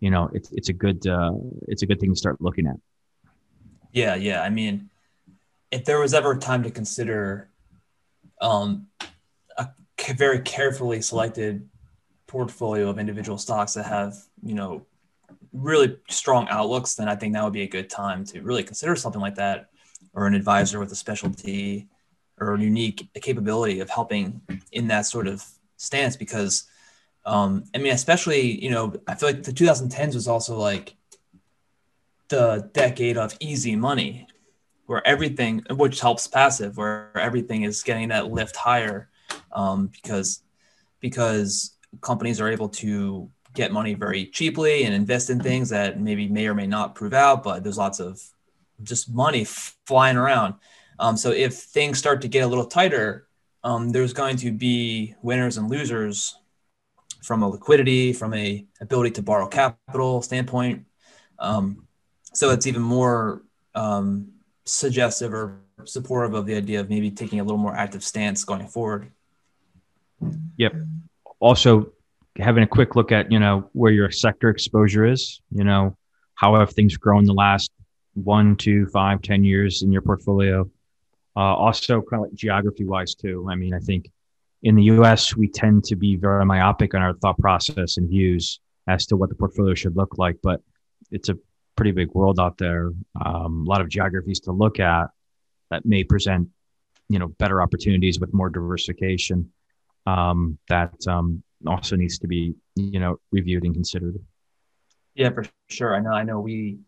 you 0.00 0.10
know, 0.10 0.30
it's 0.32 0.50
it's 0.52 0.68
a 0.68 0.72
good 0.72 1.06
uh, 1.06 1.32
it's 1.68 1.82
a 1.82 1.86
good 1.86 2.00
thing 2.00 2.10
to 2.10 2.16
start 2.16 2.40
looking 2.40 2.66
at. 2.66 2.76
Yeah, 3.92 4.14
yeah. 4.14 4.42
I 4.42 4.50
mean, 4.50 4.90
if 5.70 5.84
there 5.84 6.00
was 6.00 6.14
ever 6.14 6.32
a 6.32 6.38
time 6.38 6.62
to 6.62 6.70
consider 6.70 7.50
um, 8.40 8.86
a 9.58 9.68
very 10.14 10.40
carefully 10.40 11.02
selected 11.02 11.68
portfolio 12.26 12.88
of 12.88 12.98
individual 12.98 13.38
stocks 13.38 13.74
that 13.74 13.84
have 13.84 14.14
you 14.42 14.54
know 14.54 14.86
really 15.52 15.96
strong 16.08 16.48
outlooks, 16.48 16.94
then 16.94 17.08
I 17.08 17.16
think 17.16 17.34
that 17.34 17.44
would 17.44 17.52
be 17.52 17.62
a 17.62 17.68
good 17.68 17.90
time 17.90 18.24
to 18.26 18.40
really 18.42 18.62
consider 18.62 18.96
something 18.96 19.20
like 19.20 19.34
that, 19.36 19.70
or 20.14 20.26
an 20.26 20.34
advisor 20.34 20.78
with 20.78 20.92
a 20.92 20.96
specialty 20.96 21.88
or 22.38 22.54
a 22.54 22.60
unique 22.60 23.08
capability 23.20 23.80
of 23.80 23.90
helping 23.90 24.40
in 24.72 24.88
that 24.88 25.06
sort 25.06 25.26
of 25.26 25.44
stance. 25.76 26.16
Because, 26.16 26.64
um, 27.26 27.64
I 27.74 27.78
mean, 27.78 27.92
especially 27.92 28.62
you 28.62 28.70
know, 28.70 28.94
I 29.06 29.14
feel 29.14 29.28
like 29.28 29.42
the 29.42 29.52
2010s 29.52 30.14
was 30.14 30.28
also 30.28 30.56
like 30.56 30.94
the 32.28 32.70
decade 32.72 33.16
of 33.16 33.36
easy 33.40 33.76
money, 33.76 34.26
where 34.86 35.06
everything, 35.06 35.62
which 35.70 36.00
helps 36.00 36.26
passive, 36.26 36.76
where 36.76 37.16
everything 37.16 37.62
is 37.62 37.82
getting 37.82 38.08
that 38.08 38.30
lift 38.30 38.56
higher, 38.56 39.08
um, 39.52 39.88
because 39.88 40.42
because 41.00 41.76
companies 42.00 42.40
are 42.40 42.48
able 42.48 42.68
to 42.68 43.30
get 43.54 43.72
money 43.72 43.94
very 43.94 44.26
cheaply 44.26 44.84
and 44.84 44.94
invest 44.94 45.30
in 45.30 45.40
things 45.40 45.68
that 45.70 46.00
maybe 46.00 46.28
may 46.28 46.46
or 46.46 46.54
may 46.54 46.66
not 46.66 46.94
prove 46.94 47.12
out, 47.12 47.42
but 47.42 47.62
there's 47.62 47.78
lots 47.78 48.00
of 48.00 48.22
just 48.82 49.12
money 49.12 49.44
flying 49.44 50.16
around. 50.16 50.54
Um, 50.98 51.16
so 51.16 51.30
if 51.30 51.54
things 51.54 51.98
start 51.98 52.22
to 52.22 52.28
get 52.28 52.44
a 52.44 52.46
little 52.46 52.66
tighter, 52.66 53.26
um, 53.64 53.90
there's 53.90 54.12
going 54.12 54.36
to 54.36 54.52
be 54.52 55.14
winners 55.22 55.56
and 55.56 55.70
losers 55.70 56.36
from 57.22 57.42
a 57.42 57.48
liquidity, 57.48 58.12
from 58.12 58.34
a 58.34 58.64
ability 58.80 59.10
to 59.12 59.22
borrow 59.22 59.46
capital 59.46 60.22
standpoint. 60.22 60.86
Um, 61.38 61.86
so 62.32 62.50
it's 62.50 62.66
even 62.66 62.82
more 62.82 63.42
um, 63.74 64.32
suggestive 64.64 65.34
or 65.34 65.60
supportive 65.84 66.34
of 66.34 66.46
the 66.46 66.54
idea 66.54 66.80
of 66.80 66.88
maybe 66.88 67.10
taking 67.10 67.40
a 67.40 67.42
little 67.44 67.58
more 67.58 67.74
active 67.74 68.04
stance 68.04 68.44
going 68.44 68.68
forward. 68.68 69.10
Yep. 70.56 70.74
Also, 71.40 71.92
having 72.40 72.62
a 72.62 72.66
quick 72.66 72.96
look 72.96 73.12
at 73.12 73.30
you 73.30 73.38
know 73.38 73.68
where 73.72 73.92
your 73.92 74.10
sector 74.10 74.48
exposure 74.48 75.04
is 75.04 75.40
you 75.50 75.64
know 75.64 75.96
how 76.34 76.58
have 76.58 76.72
things 76.72 76.96
grown 76.96 77.24
the 77.24 77.34
last 77.34 77.70
one 78.14 78.56
two 78.56 78.86
five 78.86 79.22
ten 79.22 79.44
years 79.44 79.82
in 79.82 79.92
your 79.92 80.02
portfolio? 80.02 80.68
Uh, 81.36 81.54
also 81.54 82.02
kind 82.02 82.24
of 82.24 82.30
like 82.30 82.34
geography 82.34 82.84
wise 82.84 83.14
too. 83.14 83.46
I 83.50 83.54
mean 83.54 83.74
i 83.74 83.78
think 83.78 84.10
in 84.62 84.74
the 84.74 84.84
us 84.84 85.36
we 85.36 85.48
tend 85.48 85.84
to 85.84 85.96
be 85.96 86.16
very 86.16 86.44
myopic 86.44 86.94
on 86.94 87.02
our 87.02 87.14
thought 87.14 87.38
process 87.38 87.96
and 87.96 88.08
views 88.08 88.60
as 88.88 89.06
to 89.06 89.16
what 89.16 89.28
the 89.28 89.34
portfolio 89.34 89.74
should 89.74 89.96
look 89.96 90.18
like 90.18 90.36
but 90.42 90.60
it's 91.10 91.28
a 91.28 91.36
pretty 91.80 91.92
big 91.92 92.12
world 92.12 92.38
out 92.38 92.58
there. 92.58 92.90
Um, 93.24 93.64
a 93.66 93.70
lot 93.70 93.80
of 93.80 93.88
geographies 93.88 94.40
to 94.40 94.52
look 94.52 94.78
at 94.80 95.06
that 95.70 95.86
may 95.86 96.04
present 96.04 96.48
you 97.08 97.18
know 97.18 97.28
better 97.28 97.62
opportunities 97.62 98.20
with 98.20 98.34
more 98.34 98.50
diversification 98.50 99.50
um, 100.06 100.58
that 100.68 100.94
um, 101.08 101.42
also 101.66 101.96
needs 101.96 102.18
to 102.18 102.26
be 102.26 102.54
you 102.76 103.00
know 103.00 103.18
reviewed 103.30 103.64
and 103.64 103.74
considered. 103.74 104.18
Yeah 105.14 105.30
for 105.30 105.44
sure. 105.68 105.94
I 105.94 106.00
know 106.00 106.12
i 106.12 106.22
know 106.22 106.40
we 106.40 106.78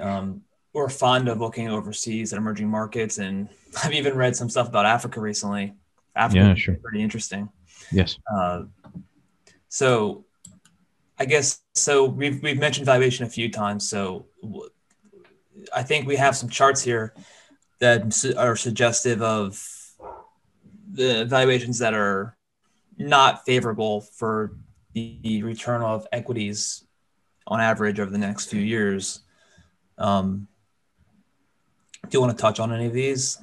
um, 0.00 0.42
we're 0.72 0.90
fond 0.90 1.28
of 1.28 1.40
looking 1.40 1.68
overseas 1.68 2.32
at 2.32 2.36
emerging 2.36 2.68
markets 2.68 3.18
and 3.18 3.48
i've 3.84 3.94
even 3.94 4.14
read 4.14 4.36
some 4.36 4.50
stuff 4.50 4.68
about 4.68 4.86
africa 4.86 5.20
recently. 5.20 5.74
Africa 6.14 6.46
yeah, 6.46 6.54
sure. 6.54 6.76
pretty 6.76 7.02
interesting. 7.02 7.50
Yes. 7.92 8.18
Uh, 8.32 8.62
so 9.68 10.24
i 11.18 11.24
guess 11.24 11.60
so 11.74 12.04
we've, 12.04 12.42
we've 12.42 12.58
mentioned 12.58 12.86
valuation 12.86 13.26
a 13.26 13.28
few 13.28 13.50
times 13.50 13.88
so 13.88 14.26
i 15.74 15.82
think 15.82 16.06
we 16.06 16.16
have 16.16 16.36
some 16.36 16.48
charts 16.48 16.82
here 16.82 17.14
that 17.78 18.34
are 18.38 18.56
suggestive 18.56 19.22
of 19.22 19.62
the 20.92 21.24
valuations 21.26 21.78
that 21.78 21.94
are 21.94 22.36
not 22.98 23.44
favorable 23.44 24.00
for 24.00 24.56
the 24.92 25.42
return 25.42 25.82
of 25.82 26.06
equities 26.12 26.84
on 27.46 27.60
average 27.60 28.00
over 28.00 28.10
the 28.10 28.18
next 28.18 28.46
few 28.46 28.60
years. 28.60 29.20
Um, 29.98 30.48
do 32.08 32.16
you 32.16 32.20
want 32.20 32.36
to 32.36 32.40
touch 32.40 32.60
on 32.60 32.72
any 32.72 32.86
of 32.86 32.92
these? 32.92 33.38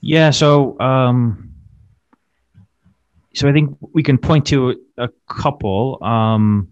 Yeah. 0.00 0.30
So, 0.30 0.78
um, 0.80 1.50
so 3.34 3.48
I 3.48 3.52
think 3.52 3.76
we 3.80 4.02
can 4.02 4.18
point 4.18 4.46
to 4.48 4.80
a 4.96 5.08
couple. 5.28 6.02
Um, 6.02 6.68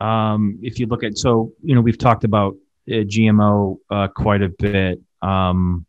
um, 0.00 0.58
if 0.62 0.78
you 0.78 0.86
look 0.86 1.04
at, 1.04 1.18
so 1.18 1.52
you 1.62 1.74
know, 1.74 1.80
we've 1.80 1.98
talked 1.98 2.24
about 2.24 2.56
uh, 2.88 3.04
GMO 3.04 3.78
uh, 3.90 4.08
quite 4.08 4.42
a 4.42 4.48
bit. 4.48 5.00
Um, 5.22 5.84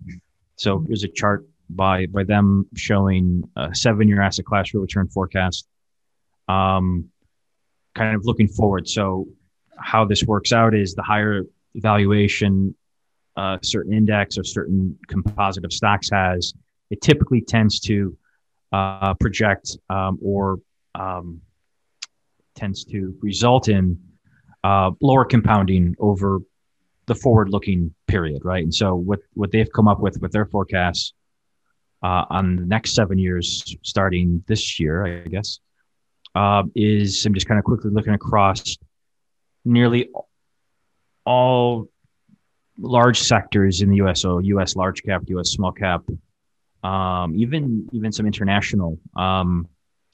so 0.55 0.83
here's 0.87 1.03
a 1.03 1.07
chart 1.07 1.47
by 1.69 2.05
by 2.07 2.23
them 2.23 2.67
showing 2.75 3.43
a 3.55 3.73
seven 3.73 4.07
year 4.07 4.21
asset 4.21 4.45
class 4.45 4.73
return 4.73 5.07
forecast. 5.07 5.67
Um, 6.47 7.09
kind 7.95 8.15
of 8.15 8.25
looking 8.25 8.47
forward. 8.47 8.87
So 8.87 9.27
how 9.77 10.05
this 10.05 10.23
works 10.23 10.51
out 10.51 10.73
is 10.73 10.95
the 10.95 11.03
higher 11.03 11.43
valuation 11.75 12.75
uh, 13.37 13.57
certain 13.61 13.93
index 13.93 14.37
or 14.37 14.43
certain 14.43 14.97
composite 15.07 15.63
of 15.63 15.71
stocks 15.71 16.09
has, 16.09 16.53
it 16.89 17.01
typically 17.01 17.41
tends 17.41 17.79
to 17.79 18.17
uh, 18.71 19.13
project 19.15 19.77
um, 19.89 20.19
or 20.21 20.59
um, 20.95 21.41
tends 22.55 22.83
to 22.83 23.15
result 23.21 23.69
in 23.69 23.97
uh, 24.63 24.91
lower 25.01 25.23
compounding 25.23 25.95
over 25.99 26.39
the 27.05 27.15
forward-looking 27.15 27.93
period, 28.07 28.43
right? 28.43 28.63
And 28.63 28.73
so 28.73 28.93
what 28.95 29.19
what 29.33 29.51
they've 29.51 29.71
come 29.71 29.87
up 29.87 29.99
with 29.99 30.19
with 30.21 30.31
their 30.31 30.45
forecasts 30.45 31.13
uh, 32.01 32.25
on 32.29 32.55
the 32.55 32.65
next 32.65 32.95
seven 32.95 33.19
years, 33.19 33.75
starting 33.83 34.43
this 34.47 34.79
year, 34.79 35.05
I 35.05 35.27
guess, 35.27 35.59
uh, 36.35 36.63
is 36.75 37.25
I'm 37.25 37.33
just 37.33 37.47
kind 37.47 37.59
of 37.59 37.65
quickly 37.65 37.91
looking 37.91 38.13
across 38.13 38.77
nearly 39.65 40.09
all 41.25 41.89
large 42.77 43.19
sectors 43.19 43.81
in 43.81 43.89
the 43.89 43.97
U.S. 43.97 44.21
So 44.21 44.39
U.S. 44.39 44.75
large 44.75 45.03
cap, 45.03 45.23
U.S. 45.27 45.49
small 45.49 45.71
cap, 45.71 46.03
um, 46.83 47.35
even 47.35 47.89
even 47.91 48.11
some 48.11 48.25
international, 48.25 48.97
um, 49.15 49.67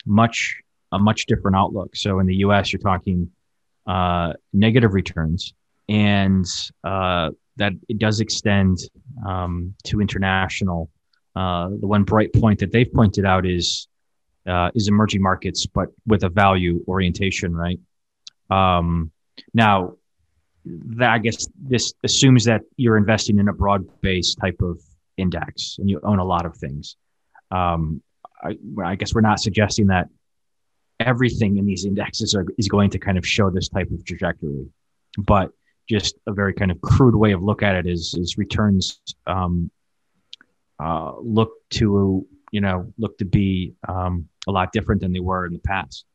much 0.05 0.57
a 0.91 0.99
much 0.99 1.25
different 1.27 1.55
outlook. 1.55 1.95
So 1.95 2.19
in 2.19 2.25
the 2.25 2.35
U.S., 2.37 2.73
you're 2.73 2.81
talking 2.81 3.29
uh, 3.85 4.33
negative 4.53 4.93
returns, 4.93 5.53
and 5.87 6.45
uh, 6.83 7.31
that 7.57 7.73
it 7.87 7.99
does 7.99 8.19
extend 8.19 8.79
um, 9.25 9.75
to 9.83 10.01
international 10.01 10.89
uh, 11.35 11.69
the 11.69 11.87
one 11.87 12.03
bright 12.03 12.33
point 12.33 12.59
that 12.59 12.71
they've 12.71 12.91
pointed 12.91 13.25
out 13.25 13.45
is 13.45 13.87
uh, 14.47 14.69
is 14.75 14.87
emerging 14.87 15.21
markets, 15.21 15.65
but 15.65 15.89
with 16.05 16.23
a 16.23 16.29
value 16.29 16.83
orientation, 16.87 17.55
right? 17.55 17.79
Um, 18.49 19.11
now, 19.53 19.95
that 20.65 21.09
I 21.09 21.17
guess 21.17 21.47
this 21.57 21.93
assumes 22.03 22.45
that 22.45 22.61
you're 22.77 22.97
investing 22.97 23.39
in 23.39 23.47
a 23.47 23.53
broad-based 23.53 24.37
type 24.39 24.61
of 24.61 24.79
index 25.17 25.77
and 25.79 25.89
you 25.89 25.99
own 26.03 26.19
a 26.19 26.25
lot 26.25 26.45
of 26.45 26.55
things. 26.57 26.95
Um, 27.51 28.01
I, 28.43 28.57
I, 28.83 28.95
guess 28.95 29.13
we're 29.13 29.21
not 29.21 29.39
suggesting 29.39 29.87
that 29.87 30.07
everything 30.99 31.57
in 31.57 31.65
these 31.65 31.85
indexes 31.85 32.33
are, 32.35 32.45
is 32.57 32.67
going 32.67 32.89
to 32.91 32.99
kind 32.99 33.17
of 33.17 33.25
show 33.25 33.49
this 33.49 33.69
type 33.69 33.89
of 33.91 34.03
trajectory, 34.05 34.67
but 35.17 35.51
just 35.87 36.15
a 36.27 36.33
very 36.33 36.53
kind 36.53 36.71
of 36.71 36.81
crude 36.81 37.15
way 37.15 37.31
of 37.31 37.43
look 37.43 37.61
at 37.61 37.75
it 37.75 37.85
is 37.85 38.15
is 38.15 38.37
returns 38.37 38.99
um, 39.27 39.69
uh, 40.79 41.13
look 41.19 41.51
to 41.71 42.25
you 42.51 42.61
know 42.61 42.91
look 42.97 43.17
to 43.17 43.25
be 43.25 43.75
um, 43.87 44.27
a 44.47 44.51
lot 44.51 44.71
different 44.71 45.01
than 45.01 45.13
they 45.13 45.19
were 45.19 45.45
in 45.45 45.53
the 45.53 45.59
past. 45.59 46.05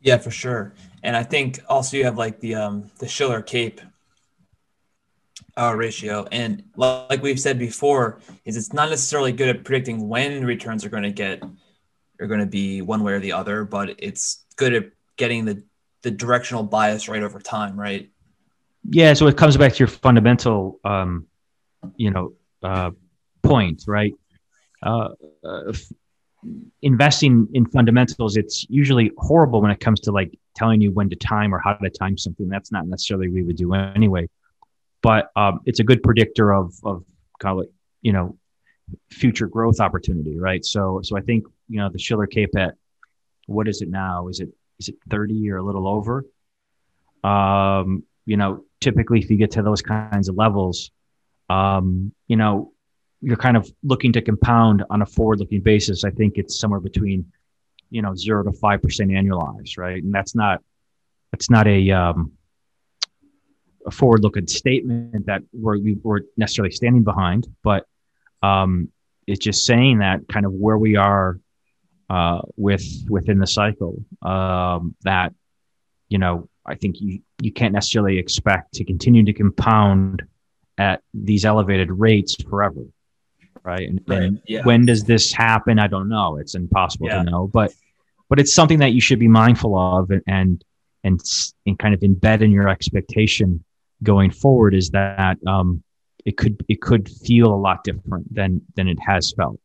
Yeah, 0.00 0.18
for 0.18 0.32
sure. 0.32 0.74
And 1.04 1.16
I 1.16 1.22
think 1.22 1.60
also 1.68 1.96
you 1.96 2.04
have 2.04 2.18
like 2.18 2.40
the 2.40 2.56
um, 2.56 2.90
the 2.98 3.06
Shiller 3.06 3.40
Cape 3.40 3.80
uh, 5.56 5.74
ratio, 5.76 6.26
and 6.32 6.64
like 6.76 7.22
we've 7.22 7.40
said 7.40 7.58
before, 7.58 8.20
is 8.44 8.56
it's 8.56 8.72
not 8.72 8.90
necessarily 8.90 9.32
good 9.32 9.48
at 9.48 9.64
predicting 9.64 10.08
when 10.08 10.44
returns 10.44 10.84
are 10.84 10.88
going 10.88 11.04
to 11.04 11.12
get 11.12 11.42
are 12.20 12.26
going 12.26 12.40
to 12.40 12.46
be 12.46 12.82
one 12.82 13.02
way 13.04 13.12
or 13.12 13.20
the 13.20 13.32
other, 13.32 13.64
but 13.64 13.94
it's 13.98 14.44
good 14.56 14.74
at 14.74 14.90
getting 15.16 15.44
the 15.44 15.62
the 16.02 16.10
directional 16.10 16.64
bias 16.64 17.08
right 17.08 17.22
over 17.22 17.38
time, 17.38 17.78
right? 17.78 18.10
Yeah, 18.90 19.14
so 19.14 19.28
it 19.28 19.36
comes 19.36 19.56
back 19.56 19.72
to 19.74 19.78
your 19.78 19.88
fundamental 19.88 20.80
um, 20.84 21.28
you 21.96 22.10
know 22.10 22.32
uh, 22.62 22.90
point, 23.42 23.84
right? 23.86 24.14
Uh, 24.82 25.10
uh, 25.44 25.72
investing 26.82 27.48
in 27.54 27.66
fundamentals, 27.66 28.36
it's 28.36 28.66
usually 28.68 29.12
horrible 29.18 29.62
when 29.62 29.70
it 29.70 29.80
comes 29.80 30.00
to 30.00 30.12
like 30.12 30.36
telling 30.56 30.80
you 30.80 30.90
when 30.90 31.08
to 31.08 31.16
time 31.16 31.54
or 31.54 31.60
how 31.60 31.74
to 31.74 31.90
time 31.90 32.18
something. 32.18 32.48
That's 32.48 32.72
not 32.72 32.86
necessarily 32.86 33.28
we 33.28 33.42
would 33.42 33.56
do 33.56 33.74
anyway, 33.74 34.28
but 35.02 35.30
um, 35.36 35.60
it's 35.66 35.80
a 35.80 35.84
good 35.84 36.02
predictor 36.02 36.52
of 36.52 36.74
of 36.84 37.04
call 37.40 37.60
it 37.60 37.72
you 38.00 38.12
know 38.12 38.36
future 39.10 39.46
growth 39.46 39.80
opportunity, 39.80 40.38
right? 40.38 40.64
So 40.64 41.00
so 41.02 41.16
I 41.16 41.20
think 41.20 41.44
you 41.68 41.78
know 41.78 41.88
the 41.90 41.98
Shiller 41.98 42.26
Cape 42.26 42.56
at 42.56 42.74
what 43.46 43.68
is 43.68 43.82
it 43.82 43.88
now? 43.88 44.28
Is 44.28 44.40
it 44.40 44.48
is 44.78 44.88
it 44.88 44.96
thirty 45.10 45.50
or 45.50 45.58
a 45.58 45.62
little 45.62 45.86
over? 45.86 46.24
Um, 47.24 48.04
you 48.26 48.36
know, 48.36 48.64
typically 48.80 49.20
if 49.20 49.30
you 49.30 49.36
get 49.36 49.52
to 49.52 49.62
those 49.62 49.82
kinds 49.82 50.28
of 50.28 50.36
levels, 50.36 50.90
um, 51.52 52.12
you 52.28 52.36
know, 52.36 52.72
you're 53.20 53.36
kind 53.36 53.56
of 53.56 53.70
looking 53.82 54.12
to 54.12 54.22
compound 54.22 54.84
on 54.90 55.02
a 55.02 55.06
forward-looking 55.06 55.60
basis, 55.60 56.04
I 56.04 56.10
think 56.10 56.38
it's 56.38 56.58
somewhere 56.58 56.80
between, 56.80 57.32
you 57.90 58.02
know, 58.02 58.14
zero 58.14 58.42
to 58.42 58.52
five 58.52 58.82
percent 58.82 59.10
annualized, 59.10 59.78
right? 59.78 60.02
And 60.02 60.12
that's 60.12 60.34
not 60.34 60.60
that's 61.30 61.48
not 61.50 61.66
a 61.66 61.90
um, 61.90 62.32
a 63.86 63.90
forward-looking 63.90 64.48
statement 64.48 65.26
that 65.26 65.42
we're 65.52 65.78
we, 65.78 65.92
we're 66.02 66.22
necessarily 66.36 66.72
standing 66.72 67.04
behind, 67.04 67.46
but 67.62 67.86
um, 68.42 68.88
it's 69.26 69.44
just 69.44 69.64
saying 69.66 69.98
that 69.98 70.20
kind 70.28 70.46
of 70.46 70.52
where 70.52 70.78
we 70.78 70.96
are 70.96 71.38
uh, 72.10 72.40
with 72.56 72.84
within 73.08 73.38
the 73.38 73.46
cycle. 73.46 74.04
Um, 74.22 74.96
that 75.02 75.32
you 76.08 76.18
know, 76.18 76.48
I 76.66 76.74
think 76.74 77.00
you 77.00 77.20
you 77.40 77.52
can't 77.52 77.72
necessarily 77.72 78.18
expect 78.18 78.74
to 78.74 78.84
continue 78.84 79.24
to 79.24 79.32
compound 79.32 80.22
at 80.78 81.02
these 81.12 81.44
elevated 81.44 81.90
rates 81.90 82.34
forever, 82.48 82.84
right? 83.62 83.88
And, 83.88 84.00
Right, 84.06 84.22
and 84.22 84.42
yeah. 84.46 84.62
when 84.62 84.86
does 84.86 85.04
this 85.04 85.32
happen? 85.32 85.78
I 85.78 85.86
don't 85.86 86.08
know. 86.08 86.38
It's 86.38 86.54
impossible 86.54 87.06
Yeah. 87.08 87.22
to 87.22 87.30
know, 87.30 87.46
but 87.52 87.72
but 88.28 88.40
it's 88.40 88.54
something 88.54 88.78
that 88.78 88.92
you 88.92 89.00
should 89.00 89.18
be 89.18 89.28
mindful 89.28 89.78
of 89.78 90.10
and 90.10 90.22
and 90.26 90.64
and, 91.04 91.20
and 91.66 91.78
kind 91.78 91.94
of 91.94 92.00
embed 92.00 92.40
in 92.42 92.50
your 92.50 92.68
expectation 92.68 93.64
going 94.02 94.30
forward 94.30 94.74
is 94.74 94.90
that 94.90 95.36
um, 95.46 95.82
it 96.24 96.36
could 96.36 96.64
it 96.68 96.80
could 96.80 97.08
feel 97.08 97.52
a 97.52 97.56
lot 97.56 97.84
different 97.84 98.32
than 98.32 98.62
than 98.76 98.88
it 98.88 98.98
has 99.04 99.32
felt. 99.36 99.58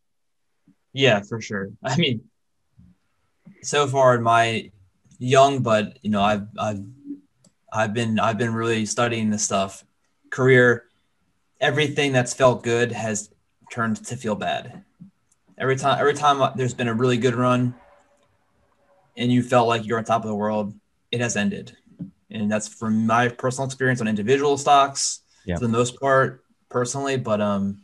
Yeah, 0.94 1.22
for 1.22 1.40
sure. 1.42 1.70
I 1.84 1.96
mean, 1.96 2.22
so 3.62 3.88
far 3.88 4.16
in 4.16 4.24
my 4.24 4.72
young, 5.20 5.62
but 5.64 5.98
you 6.02 6.10
know, 6.10 6.22
I've 6.22 6.48
I've 6.60 6.84
I've 7.72 7.94
been 7.94 8.20
I've 8.20 8.38
been 8.38 8.54
really 8.54 8.86
studying 8.86 9.30
this 9.30 9.44
stuff. 9.44 9.84
Career, 10.30 10.86
everything 11.60 12.12
that's 12.12 12.34
felt 12.34 12.64
good 12.64 12.92
has 12.92 13.30
turned 13.72 14.04
to 14.06 14.16
feel 14.16 14.36
bad. 14.36 14.84
Every 15.58 15.76
time, 15.76 16.00
every 16.00 16.14
time 16.14 16.52
there's 16.56 16.74
been 16.74 16.88
a 16.88 16.94
really 16.94 17.18
good 17.18 17.36
run, 17.36 17.74
and 19.16 19.32
you 19.32 19.42
felt 19.42 19.68
like 19.68 19.86
you're 19.86 19.98
on 19.98 20.04
top 20.04 20.24
of 20.24 20.28
the 20.28 20.36
world, 20.36 20.74
it 21.12 21.22
has 21.22 21.36
ended. 21.36 21.76
And 22.30 22.52
that's 22.52 22.68
from 22.68 23.08
my 23.08 23.30
personal 23.30 23.66
experience 23.66 24.02
on 24.02 24.08
individual 24.08 24.58
stocks 24.58 25.22
Yeah. 25.46 25.56
for 25.56 25.66
the 25.66 25.72
most 25.72 26.00
part, 26.00 26.44
personally. 26.70 27.18
But 27.18 27.42
um, 27.42 27.80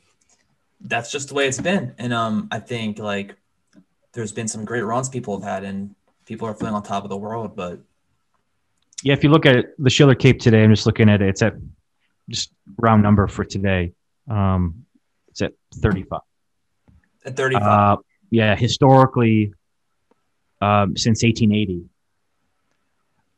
that's 0.81 1.11
just 1.11 1.29
the 1.29 1.33
way 1.33 1.47
it's 1.47 1.59
been. 1.59 1.95
And 1.97 2.13
um, 2.13 2.47
I 2.51 2.59
think 2.59 2.99
like 2.99 3.35
there's 4.11 4.31
been 4.31 4.47
some 4.47 4.63
great 4.65 4.83
runs 4.83 5.09
people 5.09 5.39
have 5.39 5.49
had, 5.49 5.63
and 5.63 5.95
people 6.25 6.47
are 6.47 6.53
feeling 6.53 6.75
on 6.75 6.83
top 6.83 7.03
of 7.03 7.09
the 7.09 7.17
world. 7.17 7.55
But 7.55 7.79
Yeah, 9.01 9.13
if 9.13 9.23
you 9.23 9.29
look 9.31 9.47
at 9.47 9.65
the 9.79 9.89
Shiller 9.89 10.13
Cape 10.13 10.39
today, 10.39 10.63
I'm 10.63 10.69
just 10.69 10.85
looking 10.85 11.09
at 11.09 11.21
it. 11.23 11.29
It's 11.29 11.41
at 11.41 11.55
just 12.29 12.51
round 12.77 13.03
number 13.03 13.27
for 13.27 13.43
today. 13.43 13.93
Um, 14.29 14.85
it's 15.29 15.41
at 15.41 15.53
35. 15.75 16.21
at 17.25 17.35
35, 17.35 17.63
Uh, 17.63 18.01
yeah, 18.29 18.55
historically, 18.55 19.53
um, 20.61 20.95
since 20.97 21.23
1880, 21.23 21.85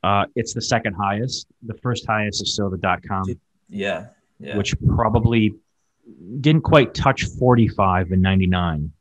uh, 0.04 0.26
it's 0.36 0.54
the 0.54 0.62
second 0.62 0.94
highest. 0.94 1.48
The 1.64 1.74
first 1.76 2.06
highest 2.06 2.42
is 2.44 2.54
still 2.54 2.70
the 2.70 2.78
dot 2.78 3.02
com, 3.08 3.24
yeah, 3.70 4.08
yeah, 4.40 4.58
which 4.58 4.76
probably 4.96 5.56
didn't 6.40 6.62
quite 6.62 6.94
touch 6.94 7.24
45 7.24 8.12
in 8.12 8.22
99. 8.22 8.92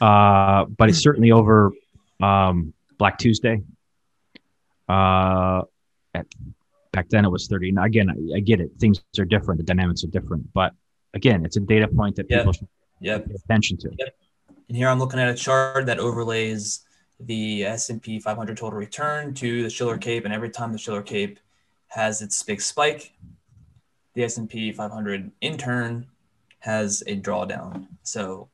Uh, 0.00 0.66
but 0.66 0.88
it's 0.88 0.98
certainly 0.98 1.32
over 1.32 1.72
um, 2.20 2.72
Black 2.98 3.18
Tuesday. 3.18 3.62
Uh, 4.88 5.62
at, 6.14 6.26
back 6.92 7.08
then 7.08 7.24
it 7.24 7.30
was 7.30 7.46
30. 7.46 7.72
Now, 7.72 7.84
again, 7.84 8.10
I, 8.10 8.36
I 8.36 8.40
get 8.40 8.60
it. 8.60 8.70
Things 8.78 9.02
are 9.18 9.24
different. 9.24 9.58
The 9.58 9.64
dynamics 9.64 10.04
are 10.04 10.08
different. 10.08 10.52
But 10.52 10.72
again, 11.14 11.44
it's 11.44 11.56
a 11.56 11.60
data 11.60 11.88
point 11.88 12.16
that 12.16 12.26
Yeah. 12.28 12.38
people 12.38 12.52
should 12.52 12.68
yep. 13.00 13.26
pay 13.26 13.34
attention 13.34 13.76
to. 13.78 13.90
And 14.68 14.76
here 14.76 14.88
I'm 14.88 14.98
looking 14.98 15.20
at 15.20 15.28
a 15.28 15.34
chart 15.34 15.86
that 15.86 15.98
overlays 15.98 16.84
the 17.18 17.64
S&P 17.64 18.18
500 18.18 18.56
total 18.56 18.78
return 18.78 19.34
to 19.34 19.62
the 19.62 19.70
Shiller 19.70 19.98
Cape, 19.98 20.24
and 20.24 20.32
every 20.32 20.50
time 20.50 20.72
the 20.72 20.78
Shiller 20.78 21.02
Cape 21.02 21.38
has 21.88 22.22
its 22.22 22.42
big 22.42 22.60
spike, 22.60 23.12
the 24.14 24.24
S&P 24.24 24.72
500 24.72 25.30
in 25.40 25.58
turn 25.58 26.06
has 26.60 27.02
a 27.06 27.20
drawdown. 27.20 27.88
So, 28.02 28.48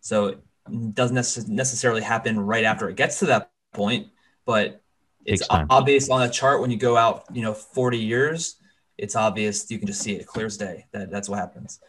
so 0.00 0.26
it 0.26 0.94
doesn't 0.94 1.16
necess- 1.16 1.48
necessarily 1.48 2.02
happen 2.02 2.38
right 2.40 2.64
after 2.64 2.88
it 2.88 2.96
gets 2.96 3.18
to 3.20 3.26
that 3.26 3.50
point, 3.72 4.08
but 4.44 4.79
it's 5.24 5.46
obvious 5.50 6.08
on 6.08 6.22
a 6.22 6.30
chart 6.30 6.60
when 6.60 6.70
you 6.70 6.76
go 6.76 6.96
out, 6.96 7.24
you 7.32 7.42
know, 7.42 7.54
40 7.54 7.98
years. 7.98 8.56
It's 8.98 9.16
obvious. 9.16 9.70
You 9.70 9.78
can 9.78 9.86
just 9.86 10.02
see 10.02 10.12
it 10.12 10.26
clear 10.26 10.46
as 10.46 10.56
day. 10.56 10.86
That 10.92 11.10
that's 11.10 11.28
what 11.28 11.38
happens. 11.38 11.80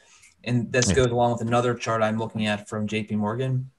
And 0.43 0.71
this 0.71 0.89
Yeah. 0.89 0.95
goes 0.95 1.11
along 1.11 1.33
with 1.33 1.41
another 1.41 1.73
chart 1.75 2.01
I'm 2.01 2.17
looking 2.17 2.47
at 2.47 2.67
from 2.67 2.87
JP 2.87 3.17
Morgan, 3.17 3.69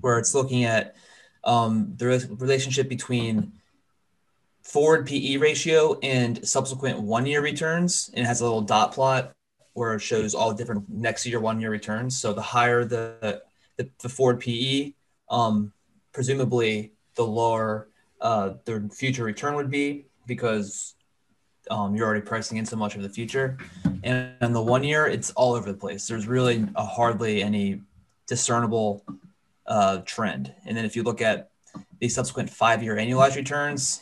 where 0.00 0.18
it's 0.18 0.34
looking 0.34 0.64
at 0.64 0.94
um, 1.44 1.94
the 1.96 2.06
re- 2.06 2.26
relationship 2.38 2.88
between 2.88 3.52
forward 4.62 5.06
PE 5.06 5.36
ratio 5.38 5.98
and 6.00 6.46
subsequent 6.46 7.00
one 7.00 7.26
year 7.26 7.40
returns. 7.40 8.10
And 8.14 8.24
it 8.24 8.26
has 8.26 8.40
a 8.40 8.44
little 8.44 8.60
dot 8.60 8.92
plot 8.92 9.32
where 9.72 9.94
it 9.94 10.00
shows 10.00 10.34
all 10.34 10.52
different 10.52 10.88
next 10.88 11.26
year, 11.26 11.40
one 11.40 11.60
year 11.60 11.70
returns. 11.70 12.18
So 12.18 12.32
the 12.32 12.42
higher 12.42 12.84
the, 12.84 13.42
the, 13.76 13.88
the 14.00 14.08
forward 14.08 14.40
PE, 14.40 14.92
um, 15.30 15.72
presumably 16.12 16.92
the 17.14 17.24
lower 17.24 17.88
uh, 18.20 18.54
the 18.64 18.88
future 18.94 19.24
return 19.24 19.54
would 19.54 19.70
be 19.70 20.06
because 20.26 20.94
um, 21.70 21.94
you're 21.94 22.06
already 22.06 22.24
pricing 22.24 22.58
in 22.58 22.66
so 22.66 22.76
much 22.76 22.96
of 22.96 23.02
the 23.02 23.08
future. 23.08 23.58
And 24.02 24.34
in 24.40 24.52
the 24.52 24.62
one 24.62 24.84
year, 24.84 25.06
it's 25.06 25.30
all 25.32 25.54
over 25.54 25.70
the 25.70 25.78
place. 25.78 26.06
There's 26.06 26.26
really 26.26 26.66
a 26.74 26.84
hardly 26.84 27.42
any 27.42 27.82
discernible 28.26 29.04
uh, 29.66 29.98
trend. 30.04 30.54
And 30.66 30.76
then 30.76 30.84
if 30.84 30.96
you 30.96 31.02
look 31.02 31.22
at 31.22 31.50
the 32.00 32.08
subsequent 32.08 32.50
five-year 32.50 32.96
annualized 32.96 33.36
returns, 33.36 34.00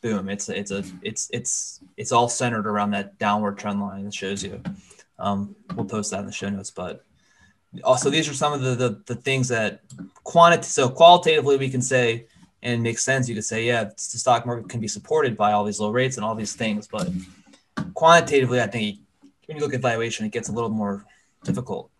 boom, 0.00 0.28
it's 0.28 0.48
it's 0.48 0.70
a 0.70 0.84
it's 1.02 1.28
it's 1.32 1.80
it's 1.96 2.12
all 2.12 2.28
centered 2.28 2.66
around 2.66 2.92
that 2.92 3.18
downward 3.18 3.58
trend 3.58 3.80
line. 3.80 4.06
It 4.06 4.14
shows 4.14 4.42
you. 4.42 4.62
Um, 5.18 5.56
we'll 5.74 5.86
post 5.86 6.12
that 6.12 6.20
in 6.20 6.26
the 6.26 6.32
show 6.32 6.48
notes, 6.48 6.70
but 6.70 7.04
also 7.82 8.08
these 8.10 8.28
are 8.28 8.34
some 8.34 8.52
of 8.52 8.60
the 8.60 8.74
the, 8.74 9.02
the 9.06 9.16
things 9.16 9.48
that 9.48 9.80
quantity. 10.24 10.64
So 10.64 10.88
qualitatively, 10.88 11.56
we 11.56 11.68
can 11.68 11.82
say 11.82 12.26
and 12.62 12.74
it 12.74 12.80
makes 12.80 13.02
sense. 13.04 13.28
You 13.28 13.34
could 13.34 13.44
say, 13.44 13.64
yeah, 13.64 13.84
the 13.84 13.94
stock 13.96 14.46
market 14.46 14.68
can 14.68 14.80
be 14.80 14.88
supported 14.88 15.36
by 15.36 15.52
all 15.52 15.64
these 15.64 15.80
low 15.80 15.90
rates 15.90 16.16
and 16.16 16.24
all 16.24 16.34
these 16.34 16.54
things, 16.54 16.88
but 16.88 17.08
quantitatively, 17.94 18.60
I 18.60 18.66
think 18.66 18.98
when 19.46 19.56
you 19.56 19.62
look 19.62 19.74
at 19.74 19.80
valuation, 19.80 20.26
it 20.26 20.32
gets 20.32 20.48
a 20.48 20.52
little 20.52 20.70
more 20.70 21.04
difficult. 21.44 21.90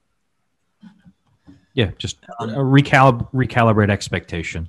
Yeah, 1.75 1.93
just 1.99 2.19
Um, 2.41 2.51
recalib- 2.51 3.31
recalibrate 3.33 3.91
expectation. 3.91 4.69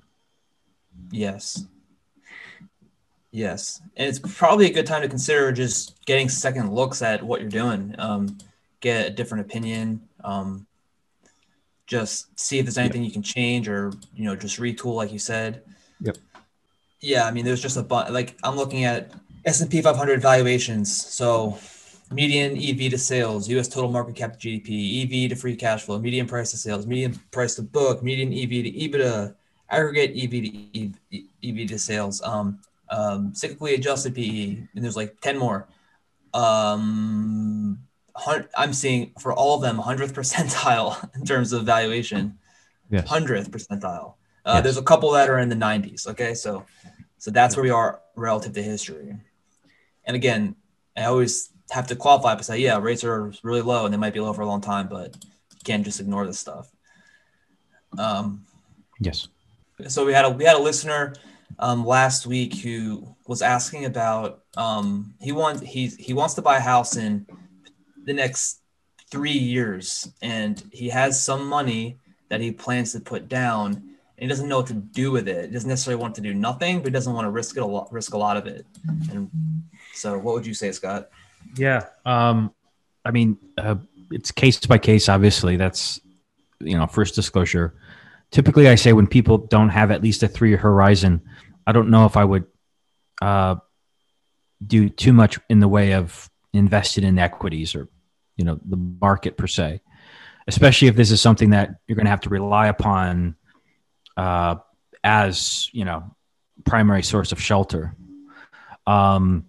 Yes. 1.11 1.65
Yes. 3.31 3.81
And 3.95 4.07
it's 4.07 4.19
probably 4.19 4.67
a 4.67 4.73
good 4.73 4.85
time 4.85 5.01
to 5.01 5.09
consider 5.09 5.51
just 5.51 6.03
getting 6.05 6.29
second 6.29 6.71
looks 6.73 7.01
at 7.01 7.23
what 7.23 7.41
you're 7.41 7.49
doing. 7.49 7.95
Um, 7.97 8.37
get 8.79 9.07
a 9.07 9.09
different 9.09 9.45
opinion. 9.45 10.07
Um, 10.23 10.67
just 11.87 12.39
see 12.39 12.59
if 12.59 12.65
there's 12.65 12.77
anything 12.77 13.03
you 13.03 13.11
can 13.11 13.23
change 13.23 13.67
or, 13.67 13.91
you 14.13 14.25
know, 14.25 14.35
just 14.35 14.59
retool, 14.59 14.95
like 14.95 15.11
you 15.11 15.19
said. 15.19 15.63
Yep. 16.01 16.17
Yeah. 17.01 17.25
I 17.25 17.31
mean, 17.31 17.45
there's 17.45 17.61
just 17.61 17.77
a 17.77 17.83
bunch, 17.83 18.09
like 18.09 18.35
I'm 18.43 18.55
looking 18.55 18.83
at 18.83 19.13
S&P 19.45 19.81
500 19.81 20.21
valuations. 20.21 20.95
So 20.95 21.57
median 22.11 22.57
EV 22.57 22.91
to 22.91 22.97
sales, 22.97 23.47
U.S. 23.49 23.67
total 23.67 23.91
market 23.91 24.15
cap 24.15 24.39
to 24.39 24.47
GDP, 24.47 25.03
EV 25.03 25.29
to 25.29 25.35
free 25.35 25.55
cash 25.55 25.83
flow, 25.83 25.99
median 25.99 26.27
price 26.27 26.51
to 26.51 26.57
sales, 26.57 26.85
median 26.85 27.19
price 27.31 27.55
to 27.55 27.61
book, 27.61 28.03
median 28.03 28.33
EV 28.33 28.49
to 28.49 28.71
EBITDA, 28.71 29.35
aggregate 29.69 30.11
EV 30.11 30.31
to 30.73 31.61
EV, 31.61 31.67
to 31.67 31.79
sales, 31.79 32.21
um, 32.23 32.59
um, 32.89 33.31
cyclically 33.33 33.75
adjusted 33.75 34.15
PE, 34.15 34.67
and 34.75 34.83
there's 34.83 34.95
like 34.95 35.19
10 35.21 35.37
more. 35.37 35.67
Um, 36.33 37.79
I'm 38.57 38.73
seeing 38.73 39.13
for 39.19 39.33
all 39.33 39.55
of 39.55 39.61
them 39.61 39.77
100th 39.77 40.11
percentile 40.11 41.09
in 41.15 41.25
terms 41.25 41.53
of 41.53 41.63
valuation. 41.63 42.37
Yes. 42.89 43.07
100th 43.07 43.49
percentile. 43.49 44.15
Uh, 44.49 44.53
Yes. 44.55 44.63
There's 44.63 44.77
a 44.77 44.81
couple 44.91 45.11
that 45.11 45.29
are 45.29 45.37
in 45.39 45.49
the 45.49 45.55
90s. 45.55 46.07
Okay, 46.07 46.33
so 46.33 46.65
so 47.19 47.29
that's 47.31 47.55
where 47.55 47.63
we 47.63 47.69
are 47.69 48.01
relative 48.15 48.53
to 48.53 48.63
history. 48.63 49.15
And 50.05 50.15
again, 50.15 50.55
I 50.97 51.03
always 51.05 51.49
have 51.69 51.85
to 51.87 51.95
qualify 51.95 52.33
by 52.35 52.41
say, 52.41 52.57
yeah, 52.57 52.79
rates 52.79 53.03
are 53.03 53.31
really 53.43 53.61
low 53.61 53.85
and 53.85 53.93
they 53.93 53.97
might 53.97 54.13
be 54.13 54.19
low 54.19 54.33
for 54.33 54.41
a 54.41 54.47
long 54.47 54.61
time, 54.61 54.87
but 54.87 55.15
you 55.23 55.63
can't 55.63 55.85
just 55.85 55.99
ignore 55.99 56.25
this 56.25 56.39
stuff. 56.39 56.71
Um, 57.97 58.45
Yes. 58.99 59.27
so 59.87 60.03
we 60.05 60.13
had 60.13 60.25
a 60.25 60.29
we 60.29 60.43
had 60.45 60.57
a 60.57 60.61
listener 60.61 61.13
um, 61.59 61.85
last 61.85 62.25
week 62.27 62.55
who 62.55 63.15
was 63.27 63.41
asking 63.41 63.85
about 63.85 64.43
um, 64.57 65.13
he 65.21 65.31
wants 65.31 65.61
he 65.61 65.87
he 65.87 66.13
wants 66.13 66.33
to 66.35 66.41
buy 66.41 66.57
a 66.57 66.67
house 66.73 66.97
in 66.97 67.25
the 68.05 68.13
next 68.13 68.61
three 69.11 69.39
years, 69.55 70.11
and 70.21 70.63
he 70.71 70.89
has 70.89 71.21
some 71.21 71.47
money 71.47 71.97
that 72.29 72.41
he 72.41 72.51
plans 72.51 72.91
to 72.93 72.99
put 72.99 73.29
down, 73.29 73.88
and 74.19 74.23
he 74.23 74.27
doesn't 74.27 74.49
know 74.49 74.57
what 74.57 74.67
to 74.67 74.73
do 74.73 75.11
with 75.11 75.29
it. 75.29 75.45
He 75.45 75.53
doesn't 75.53 75.69
necessarily 75.69 76.01
want 76.01 76.13
to 76.15 76.21
do 76.21 76.33
nothing, 76.33 76.79
but 76.79 76.87
he 76.87 76.91
doesn't 76.91 77.13
want 77.13 77.25
to 77.25 77.29
risk 77.29 77.55
it 77.55 77.61
a 77.61 77.65
lot, 77.65 77.91
risk 77.91 78.13
a 78.13 78.17
lot 78.17 78.35
of 78.35 78.47
it. 78.47 78.65
And 79.11 79.31
so, 79.93 80.17
what 80.17 80.35
would 80.35 80.45
you 80.45 80.53
say, 80.53 80.73
Scott? 80.73 81.09
Yeah. 81.55 81.85
Um, 82.05 82.53
I 83.05 83.11
mean, 83.11 83.37
uh, 83.57 83.75
it's 84.11 84.31
case 84.31 84.59
by 84.65 84.77
case. 84.77 85.07
Obviously, 85.07 85.55
that's 85.55 86.01
you 86.59 86.77
know 86.77 86.85
first 86.85 87.15
disclosure. 87.15 87.75
Typically, 88.29 88.67
I 88.67 88.75
say 88.75 88.91
when 88.91 89.07
people 89.07 89.37
don't 89.37 89.69
have 89.69 89.89
at 89.89 90.03
least 90.03 90.21
a 90.21 90.27
three 90.27 90.53
horizon, 90.53 91.21
I 91.65 91.71
don't 91.71 91.89
know 91.89 92.05
if 92.05 92.17
I 92.17 92.25
would 92.25 92.45
uh, 93.21 93.55
do 94.65 94.89
too 94.89 95.13
much 95.13 95.39
in 95.49 95.61
the 95.61 95.69
way 95.69 95.93
of 95.93 96.29
invested 96.51 97.05
in 97.05 97.17
equities 97.17 97.73
or 97.73 97.87
you 98.35 98.43
know 98.43 98.59
the 98.65 98.77
market 98.77 99.37
per 99.37 99.47
se, 99.47 99.79
especially 100.45 100.89
if 100.89 100.97
this 100.97 101.09
is 101.09 101.21
something 101.21 101.51
that 101.51 101.75
you're 101.87 101.95
going 101.95 102.05
to 102.05 102.11
have 102.11 102.21
to 102.21 102.29
rely 102.29 102.67
upon 102.67 103.37
uh, 104.19 104.55
as 105.01 105.69
you 105.71 105.85
know 105.85 106.03
primary 106.65 107.03
source 107.03 107.31
of 107.31 107.41
shelter. 107.41 107.95
Um, 108.85 109.45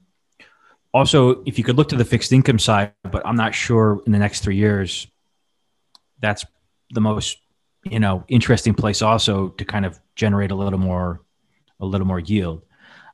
also, 0.94 1.42
if 1.44 1.58
you 1.58 1.64
could 1.64 1.76
look 1.76 1.88
to 1.88 1.96
the 1.96 2.04
fixed 2.04 2.32
income 2.32 2.58
side, 2.58 2.92
but 3.02 3.26
I'm 3.26 3.36
not 3.36 3.54
sure 3.54 4.00
in 4.06 4.12
the 4.12 4.18
next 4.18 4.44
three 4.44 4.56
years, 4.56 5.08
that's 6.20 6.44
the 6.90 7.00
most 7.00 7.38
you 7.82 7.98
know 7.98 8.24
interesting 8.28 8.74
place 8.74 9.02
also 9.02 9.48
to 9.48 9.64
kind 9.64 9.84
of 9.84 9.98
generate 10.14 10.52
a 10.52 10.54
little 10.54 10.78
more 10.78 11.20
a 11.80 11.86
little 11.86 12.06
more 12.06 12.20
yield. 12.20 12.62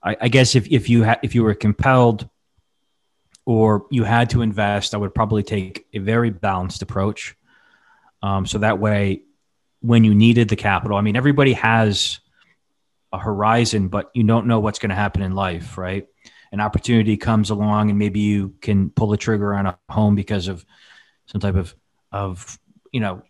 I, 0.03 0.17
I 0.21 0.29
guess 0.29 0.55
if 0.57 0.71
if 0.71 0.91
you 0.91 1.05
had 1.05 1.21
if 1.23 1.35
you 1.35 1.43
were 1.43 1.55
compelled 1.55 2.29
or 3.47 3.87
you 3.91 4.05
had 4.05 4.29
to 4.31 4.43
invest, 4.43 4.95
I 4.95 4.99
would 4.99 5.15
probably 5.15 5.43
take 5.43 5.87
a 5.95 6.01
very 6.01 6.31
balanced 6.31 6.83
approach. 6.83 7.35
Um, 8.21 8.45
so 8.45 8.59
that 8.59 8.79
way, 8.79 9.23
when 9.87 10.03
you 10.03 10.15
needed 10.15 10.49
the 10.49 10.57
capital, 10.57 10.97
I 10.97 11.01
mean, 11.01 11.17
everybody 11.17 11.53
has 11.53 12.19
a 13.13 13.19
horizon, 13.19 13.89
but 13.89 14.11
you 14.15 14.25
don't 14.25 14.47
know 14.47 14.59
what's 14.59 14.81
going 14.81 14.91
to 14.91 14.97
happen 14.97 15.23
in 15.23 15.33
life, 15.33 15.79
right? 15.79 16.07
An 16.53 16.61
opportunity 16.61 17.17
comes 17.17 17.51
along, 17.51 17.91
and 17.91 17.99
maybe 17.99 18.21
you 18.21 18.55
can 18.61 18.91
pull 18.91 19.09
the 19.09 19.17
trigger 19.17 19.55
on 19.55 19.67
a 19.67 19.79
home 19.89 20.15
because 20.15 20.49
of 20.49 20.65
some 21.27 21.41
type 21.41 21.55
of 21.55 21.75
of 22.13 22.59
you 22.93 23.01
know 23.01 23.23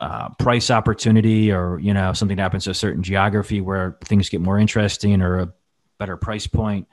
uh, 0.00 0.30
price 0.30 0.70
opportunity, 0.70 1.52
or 1.52 1.78
you 1.78 1.94
know 1.94 2.12
something 2.12 2.38
happens 2.38 2.64
to 2.64 2.70
a 2.70 2.74
certain 2.74 3.02
geography 3.02 3.60
where 3.60 3.98
things 4.04 4.28
get 4.28 4.40
more 4.40 4.58
interesting, 4.58 5.22
or 5.22 5.38
a 5.38 5.52
better 5.98 6.16
price 6.16 6.46
point. 6.46 6.88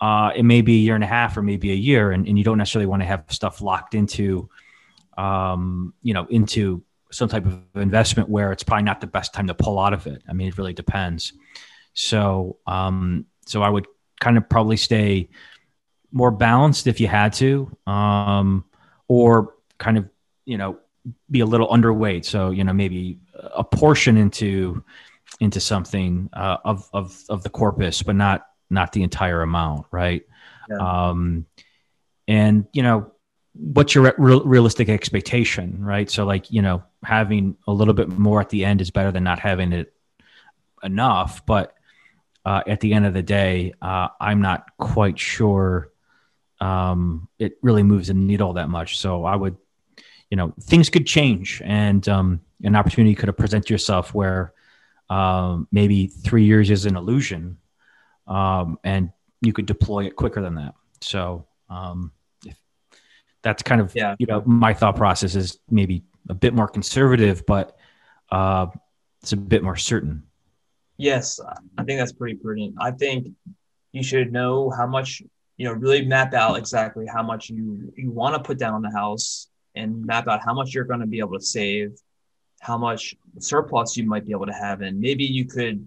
Uh, 0.00 0.30
it 0.36 0.42
may 0.42 0.60
be 0.60 0.74
a 0.74 0.80
year 0.80 0.94
and 0.94 1.04
a 1.04 1.06
half, 1.06 1.36
or 1.36 1.42
maybe 1.42 1.72
a 1.72 1.74
year, 1.74 2.10
and, 2.10 2.28
and 2.28 2.36
you 2.36 2.44
don't 2.44 2.58
necessarily 2.58 2.86
want 2.86 3.00
to 3.00 3.06
have 3.06 3.24
stuff 3.28 3.62
locked 3.62 3.94
into, 3.94 4.48
um, 5.16 5.94
you 6.02 6.12
know, 6.12 6.26
into 6.28 6.82
some 7.12 7.28
type 7.28 7.46
of 7.46 7.60
investment 7.74 8.28
where 8.28 8.52
it's 8.52 8.62
probably 8.62 8.82
not 8.82 9.00
the 9.00 9.06
best 9.06 9.32
time 9.32 9.46
to 9.46 9.54
pull 9.54 9.78
out 9.78 9.92
of 9.92 10.06
it. 10.06 10.22
I 10.28 10.32
mean, 10.32 10.48
it 10.48 10.58
really 10.58 10.72
depends. 10.72 11.32
So, 11.94 12.58
um, 12.66 13.26
so 13.46 13.62
I 13.62 13.68
would 13.68 13.86
kind 14.20 14.36
of 14.36 14.48
probably 14.48 14.76
stay 14.76 15.28
more 16.12 16.30
balanced 16.30 16.86
if 16.86 17.00
you 17.00 17.06
had 17.06 17.32
to, 17.34 17.74
um, 17.86 18.64
or 19.08 19.54
kind 19.78 19.98
of, 19.98 20.08
you 20.44 20.58
know, 20.58 20.78
be 21.30 21.40
a 21.40 21.46
little 21.46 21.68
underweight. 21.68 22.24
So, 22.24 22.50
you 22.50 22.64
know, 22.64 22.72
maybe 22.72 23.18
a 23.34 23.62
portion 23.62 24.16
into, 24.16 24.82
into 25.40 25.60
something 25.60 26.28
uh, 26.32 26.56
of, 26.64 26.88
of, 26.92 27.22
of 27.28 27.42
the 27.42 27.50
corpus, 27.50 28.02
but 28.02 28.16
not, 28.16 28.46
not 28.68 28.92
the 28.92 29.02
entire 29.02 29.42
amount. 29.42 29.86
Right. 29.90 30.24
Yeah. 30.68 30.76
Um, 31.08 31.46
and, 32.26 32.66
you 32.72 32.82
know, 32.82 33.12
what's 33.58 33.94
your 33.94 34.14
re- 34.18 34.40
realistic 34.44 34.88
expectation, 34.88 35.82
right? 35.84 36.10
So, 36.10 36.24
like, 36.24 36.50
you 36.50 36.62
know, 36.62 36.82
having 37.04 37.56
a 37.66 37.72
little 37.72 37.94
bit 37.94 38.08
more 38.08 38.40
at 38.40 38.50
the 38.50 38.64
end 38.64 38.80
is 38.80 38.90
better 38.90 39.10
than 39.12 39.24
not 39.24 39.38
having 39.38 39.72
it 39.72 39.92
enough. 40.82 41.44
But 41.46 41.74
uh, 42.44 42.62
at 42.66 42.80
the 42.80 42.92
end 42.92 43.06
of 43.06 43.14
the 43.14 43.22
day, 43.22 43.74
uh, 43.82 44.08
I'm 44.20 44.40
not 44.40 44.76
quite 44.78 45.18
sure 45.18 45.90
um, 46.60 47.28
it 47.38 47.58
really 47.62 47.82
moves 47.82 48.08
the 48.08 48.14
needle 48.14 48.54
that 48.54 48.68
much. 48.68 48.98
So, 48.98 49.24
I 49.24 49.36
would, 49.36 49.56
you 50.30 50.36
know, 50.36 50.52
things 50.62 50.90
could 50.90 51.06
change, 51.06 51.62
and 51.64 52.06
um, 52.08 52.40
an 52.62 52.74
opportunity 52.76 53.14
could 53.14 53.28
have 53.28 53.36
presented 53.36 53.70
yourself 53.70 54.14
where 54.14 54.52
um, 55.08 55.68
maybe 55.70 56.08
three 56.08 56.44
years 56.44 56.70
is 56.70 56.86
an 56.86 56.96
illusion, 56.96 57.58
um, 58.26 58.78
and 58.82 59.12
you 59.40 59.52
could 59.52 59.66
deploy 59.66 60.06
it 60.06 60.16
quicker 60.16 60.42
than 60.42 60.56
that. 60.56 60.74
So, 61.00 61.46
um, 61.70 62.12
that's 63.46 63.62
kind 63.62 63.80
of 63.80 63.94
yeah. 63.94 64.16
you 64.18 64.26
know 64.26 64.42
my 64.44 64.74
thought 64.74 64.96
process 64.96 65.36
is 65.36 65.60
maybe 65.70 66.02
a 66.28 66.34
bit 66.34 66.52
more 66.52 66.66
conservative, 66.66 67.46
but 67.46 67.78
uh, 68.32 68.66
it's 69.22 69.32
a 69.32 69.36
bit 69.36 69.62
more 69.62 69.76
certain. 69.76 70.24
Yes, 70.96 71.38
I 71.78 71.84
think 71.84 72.00
that's 72.00 72.10
pretty 72.10 72.34
prudent. 72.34 72.74
I 72.80 72.90
think 72.90 73.28
you 73.92 74.02
should 74.02 74.32
know 74.32 74.70
how 74.70 74.88
much 74.88 75.22
you 75.56 75.64
know. 75.64 75.72
Really 75.74 76.04
map 76.04 76.34
out 76.34 76.58
exactly 76.58 77.06
how 77.06 77.22
much 77.22 77.48
you 77.48 77.92
you 77.96 78.10
want 78.10 78.34
to 78.34 78.42
put 78.42 78.58
down 78.58 78.74
on 78.74 78.82
the 78.82 78.90
house, 78.90 79.46
and 79.76 80.04
map 80.04 80.26
out 80.26 80.40
how 80.44 80.52
much 80.52 80.74
you're 80.74 80.84
going 80.84 81.00
to 81.00 81.06
be 81.06 81.20
able 81.20 81.38
to 81.38 81.44
save, 81.44 81.96
how 82.58 82.76
much 82.76 83.14
surplus 83.38 83.96
you 83.96 84.06
might 84.06 84.26
be 84.26 84.32
able 84.32 84.46
to 84.46 84.54
have, 84.54 84.80
and 84.80 84.98
maybe 84.98 85.22
you 85.22 85.44
could 85.44 85.86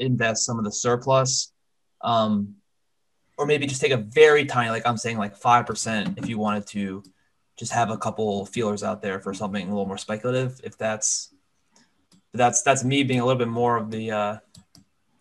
invest 0.00 0.44
some 0.44 0.58
of 0.58 0.64
the 0.64 0.72
surplus 0.72 1.52
um, 2.00 2.56
or 3.40 3.46
maybe 3.46 3.66
just 3.66 3.80
take 3.80 3.90
a 3.90 3.96
very 3.96 4.44
tiny, 4.44 4.68
like 4.68 4.86
I'm 4.86 4.98
saying, 4.98 5.16
like 5.16 5.34
five 5.34 5.64
percent, 5.64 6.18
if 6.18 6.28
you 6.28 6.38
wanted 6.38 6.66
to 6.68 7.02
just 7.56 7.72
have 7.72 7.90
a 7.90 7.96
couple 7.96 8.44
feelers 8.44 8.82
out 8.82 9.00
there 9.00 9.18
for 9.18 9.32
something 9.32 9.66
a 9.66 9.70
little 9.70 9.86
more 9.86 9.96
speculative. 9.96 10.60
If 10.62 10.76
that's 10.76 11.32
that's 12.34 12.60
that's 12.60 12.84
me 12.84 13.02
being 13.02 13.20
a 13.20 13.24
little 13.24 13.38
bit 13.38 13.48
more 13.48 13.78
of 13.78 13.90
the 13.90 14.10
uh, 14.10 14.36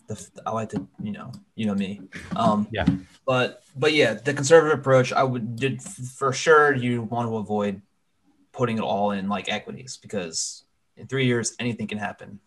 the 0.07 0.29
I 0.45 0.51
like 0.51 0.67
to 0.69 0.85
you 1.01 1.13
know 1.13 1.31
you 1.55 1.65
know 1.65 1.75
me. 1.75 2.01
Um, 2.35 2.67
yeah. 2.71 2.85
But 3.25 3.63
but 3.73 3.93
yeah, 3.93 4.15
the 4.15 4.33
conservative 4.33 4.77
approach, 4.77 5.13
I 5.13 5.23
would 5.23 5.55
did 5.55 5.81
for 5.81 6.33
sure 6.33 6.75
you 6.75 7.03
want 7.03 7.29
to 7.29 7.37
avoid 7.37 7.81
putting 8.51 8.79
it 8.79 8.83
all 8.83 9.11
in 9.11 9.29
like 9.29 9.47
equities 9.47 9.97
because 10.01 10.65
in 10.97 11.07
three 11.07 11.25
years 11.25 11.55
anything 11.57 11.87
can 11.87 11.99
happen. 11.99 12.41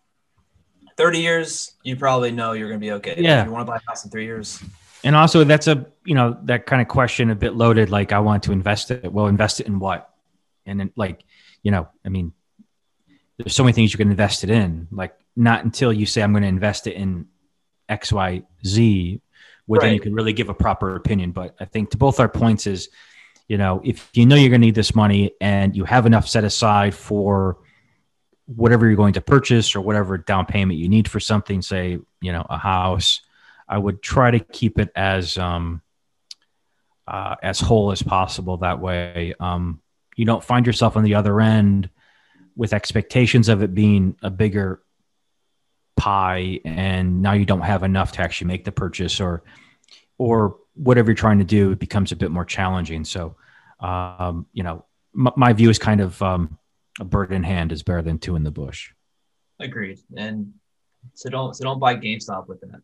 30 0.99 1.21
years, 1.21 1.73
you 1.83 1.97
probably 1.97 2.31
know 2.33 2.53
you're 2.53 2.69
going 2.69 2.79
to 2.79 2.85
be 2.85 2.93
okay. 2.93 3.15
Yeah. 3.17 3.41
If 3.41 3.47
you 3.47 3.53
want 3.53 3.67
to 3.67 3.71
buy 3.71 3.79
a 3.79 3.89
house 3.89 4.05
in 4.05 4.11
three 4.11 4.27
years, 4.27 4.63
and 5.05 5.17
also, 5.17 5.45
that's 5.45 5.67
a 5.67 5.87
you 6.05 6.15
know 6.15 6.39
that 6.45 6.67
kind 6.67 6.83
of 6.83 6.89
question 6.89 7.31
a 7.31 7.35
bit 7.35 7.55
loaded. 7.55 7.91
Like, 7.91 8.13
I 8.13 8.21
want 8.21 8.45
to 8.45 8.53
invest 8.53 8.91
it. 8.91 9.13
Well, 9.13 9.27
invest 9.27 9.61
it 9.61 9.67
in 9.67 9.79
what? 9.79 10.13
And 10.67 10.79
then, 10.79 10.93
like, 10.97 11.25
you 11.63 11.71
know, 11.71 11.89
I 12.05 12.09
mean, 12.09 12.33
there's 13.37 13.55
so 13.55 13.65
many 13.65 13.73
things 13.73 13.93
you 13.93 13.99
can 13.99 14.11
invest 14.11 14.45
it 14.45 14.51
in. 14.51 14.89
Like, 14.91 15.15
not 15.35 15.65
until 15.65 15.93
you 15.93 16.07
say 16.07 16.23
I'm 16.23 16.33
going 16.33 16.43
to 16.43 16.49
invest 16.49 16.87
it 16.87 16.95
in 16.95 17.27
X, 17.89 18.13
Y, 18.13 18.43
Z, 18.65 19.21
where 19.67 19.81
right. 19.81 19.87
then 19.87 19.95
you 19.95 20.01
can 20.01 20.15
really 20.15 20.33
give 20.33 20.49
a 20.49 20.55
proper 20.55 20.95
opinion. 20.95 21.33
But 21.33 21.57
I 21.59 21.65
think 21.65 21.91
to 21.91 21.97
both 21.97 22.21
our 22.21 22.29
points 22.29 22.67
is, 22.67 22.89
you 23.49 23.59
know, 23.59 23.81
if 23.85 24.09
you 24.15 24.27
know 24.27 24.37
you're 24.37 24.51
going 24.51 24.61
to 24.61 24.67
need 24.67 24.75
this 24.75 24.95
money 24.95 25.33
and 25.41 25.77
you 25.77 25.85
have 25.85 26.07
enough 26.07 26.29
set 26.29 26.45
aside 26.45 26.95
for 26.95 27.59
whatever 28.47 28.87
you're 28.87 28.97
going 28.97 29.15
to 29.15 29.21
purchase 29.21 29.75
or 29.75 29.81
whatever 29.81 30.19
down 30.19 30.47
payment 30.47 30.79
you 30.79 30.89
need 30.89 31.09
for 31.09 31.21
something, 31.21 31.61
say, 31.61 31.99
you 32.21 32.33
know, 32.33 32.47
a 32.49 32.59
house 32.59 33.21
I 33.73 33.79
would 33.79 34.03
try 34.03 34.31
to 34.31 34.39
keep 34.39 34.79
it 34.79 34.91
as 34.95 35.39
um, 35.39 35.81
uh, 37.09 37.37
as 37.43 37.59
whole 37.59 37.91
as 37.91 38.03
possible. 38.03 38.59
That 38.59 38.81
way, 38.81 39.35
um, 39.41 39.81
you 40.15 40.27
don't 40.27 40.45
find 40.45 40.67
yourself 40.67 40.95
on 40.95 41.05
the 41.05 41.15
other 41.15 41.41
end 41.41 41.89
with 42.55 42.75
expectations 42.75 43.49
of 43.49 43.63
it 43.63 43.75
being 43.75 44.15
a 44.23 44.29
bigger 44.29 44.83
pie, 45.97 46.61
and 46.67 47.23
now 47.23 47.33
you 47.33 47.47
don't 47.47 47.63
have 47.63 47.83
enough 47.83 48.13
to 48.13 48.21
actually 48.21 48.49
make 48.49 48.65
the 48.67 48.73
purchase, 48.73 49.21
or 49.23 49.43
or 50.19 50.59
whatever 50.75 51.11
you're 51.11 51.17
trying 51.17 51.39
to 51.39 51.45
do 51.45 51.73
it 51.73 51.79
becomes 51.79 52.13
a 52.13 52.17
bit 52.17 52.31
more 52.31 52.45
challenging. 52.45 53.07
So, 53.07 53.37
um, 53.81 54.45
you 54.53 54.65
know, 54.65 54.85
m- 55.19 55.33
my 55.35 55.55
view 55.55 55.71
is 55.71 55.79
kind 55.79 56.03
of 56.03 56.21
um, 56.21 56.59
a 57.01 57.05
bird 57.05 57.33
in 57.33 57.43
hand 57.43 57.73
is 57.73 57.83
better 57.83 58.03
than 58.03 58.19
two 58.19 58.37
in 58.37 58.45
the 58.45 58.51
bush. 58.51 58.91
Agreed, 59.59 59.99
and 60.15 60.53
so 61.15 61.31
don't 61.31 61.57
so 61.57 61.65
don't 61.65 61.79
buy 61.79 61.97
GameStop 61.97 62.49
with 62.49 62.61
that. 62.61 62.83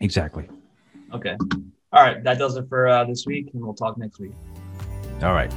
Exactly. 0.00 0.48
Okay. 1.12 1.36
All 1.92 2.02
right. 2.02 2.22
That 2.22 2.38
does 2.38 2.56
it 2.56 2.68
for 2.68 2.88
uh, 2.88 3.04
this 3.04 3.26
week, 3.26 3.50
and 3.54 3.62
we'll 3.62 3.74
talk 3.74 3.96
next 3.98 4.18
week. 4.18 4.32
All 5.22 5.32
right. 5.32 5.52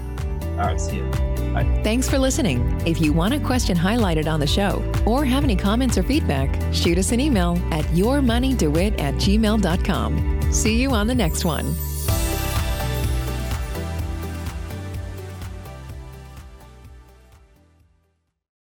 All 0.51 0.65
right. 0.65 0.79
See 0.79 0.97
you. 0.97 1.09
Bye. 1.53 1.81
Thanks 1.83 2.09
for 2.09 2.17
listening. 2.17 2.81
If 2.85 3.01
you 3.01 3.11
want 3.11 3.33
a 3.33 3.39
question 3.39 3.75
highlighted 3.75 4.31
on 4.31 4.39
the 4.39 4.47
show 4.47 4.83
or 5.05 5.25
have 5.25 5.43
any 5.43 5.55
comments 5.55 5.97
or 5.97 6.03
feedback, 6.03 6.49
shoot 6.73 6.97
us 6.97 7.11
an 7.11 7.19
email 7.19 7.57
at 7.71 7.85
yourmoneydewit 7.85 8.99
at 8.99 9.15
gmail.com. 9.15 10.51
See 10.51 10.81
you 10.81 10.91
on 10.91 11.07
the 11.07 11.15
next 11.15 11.45
one. 11.45 11.73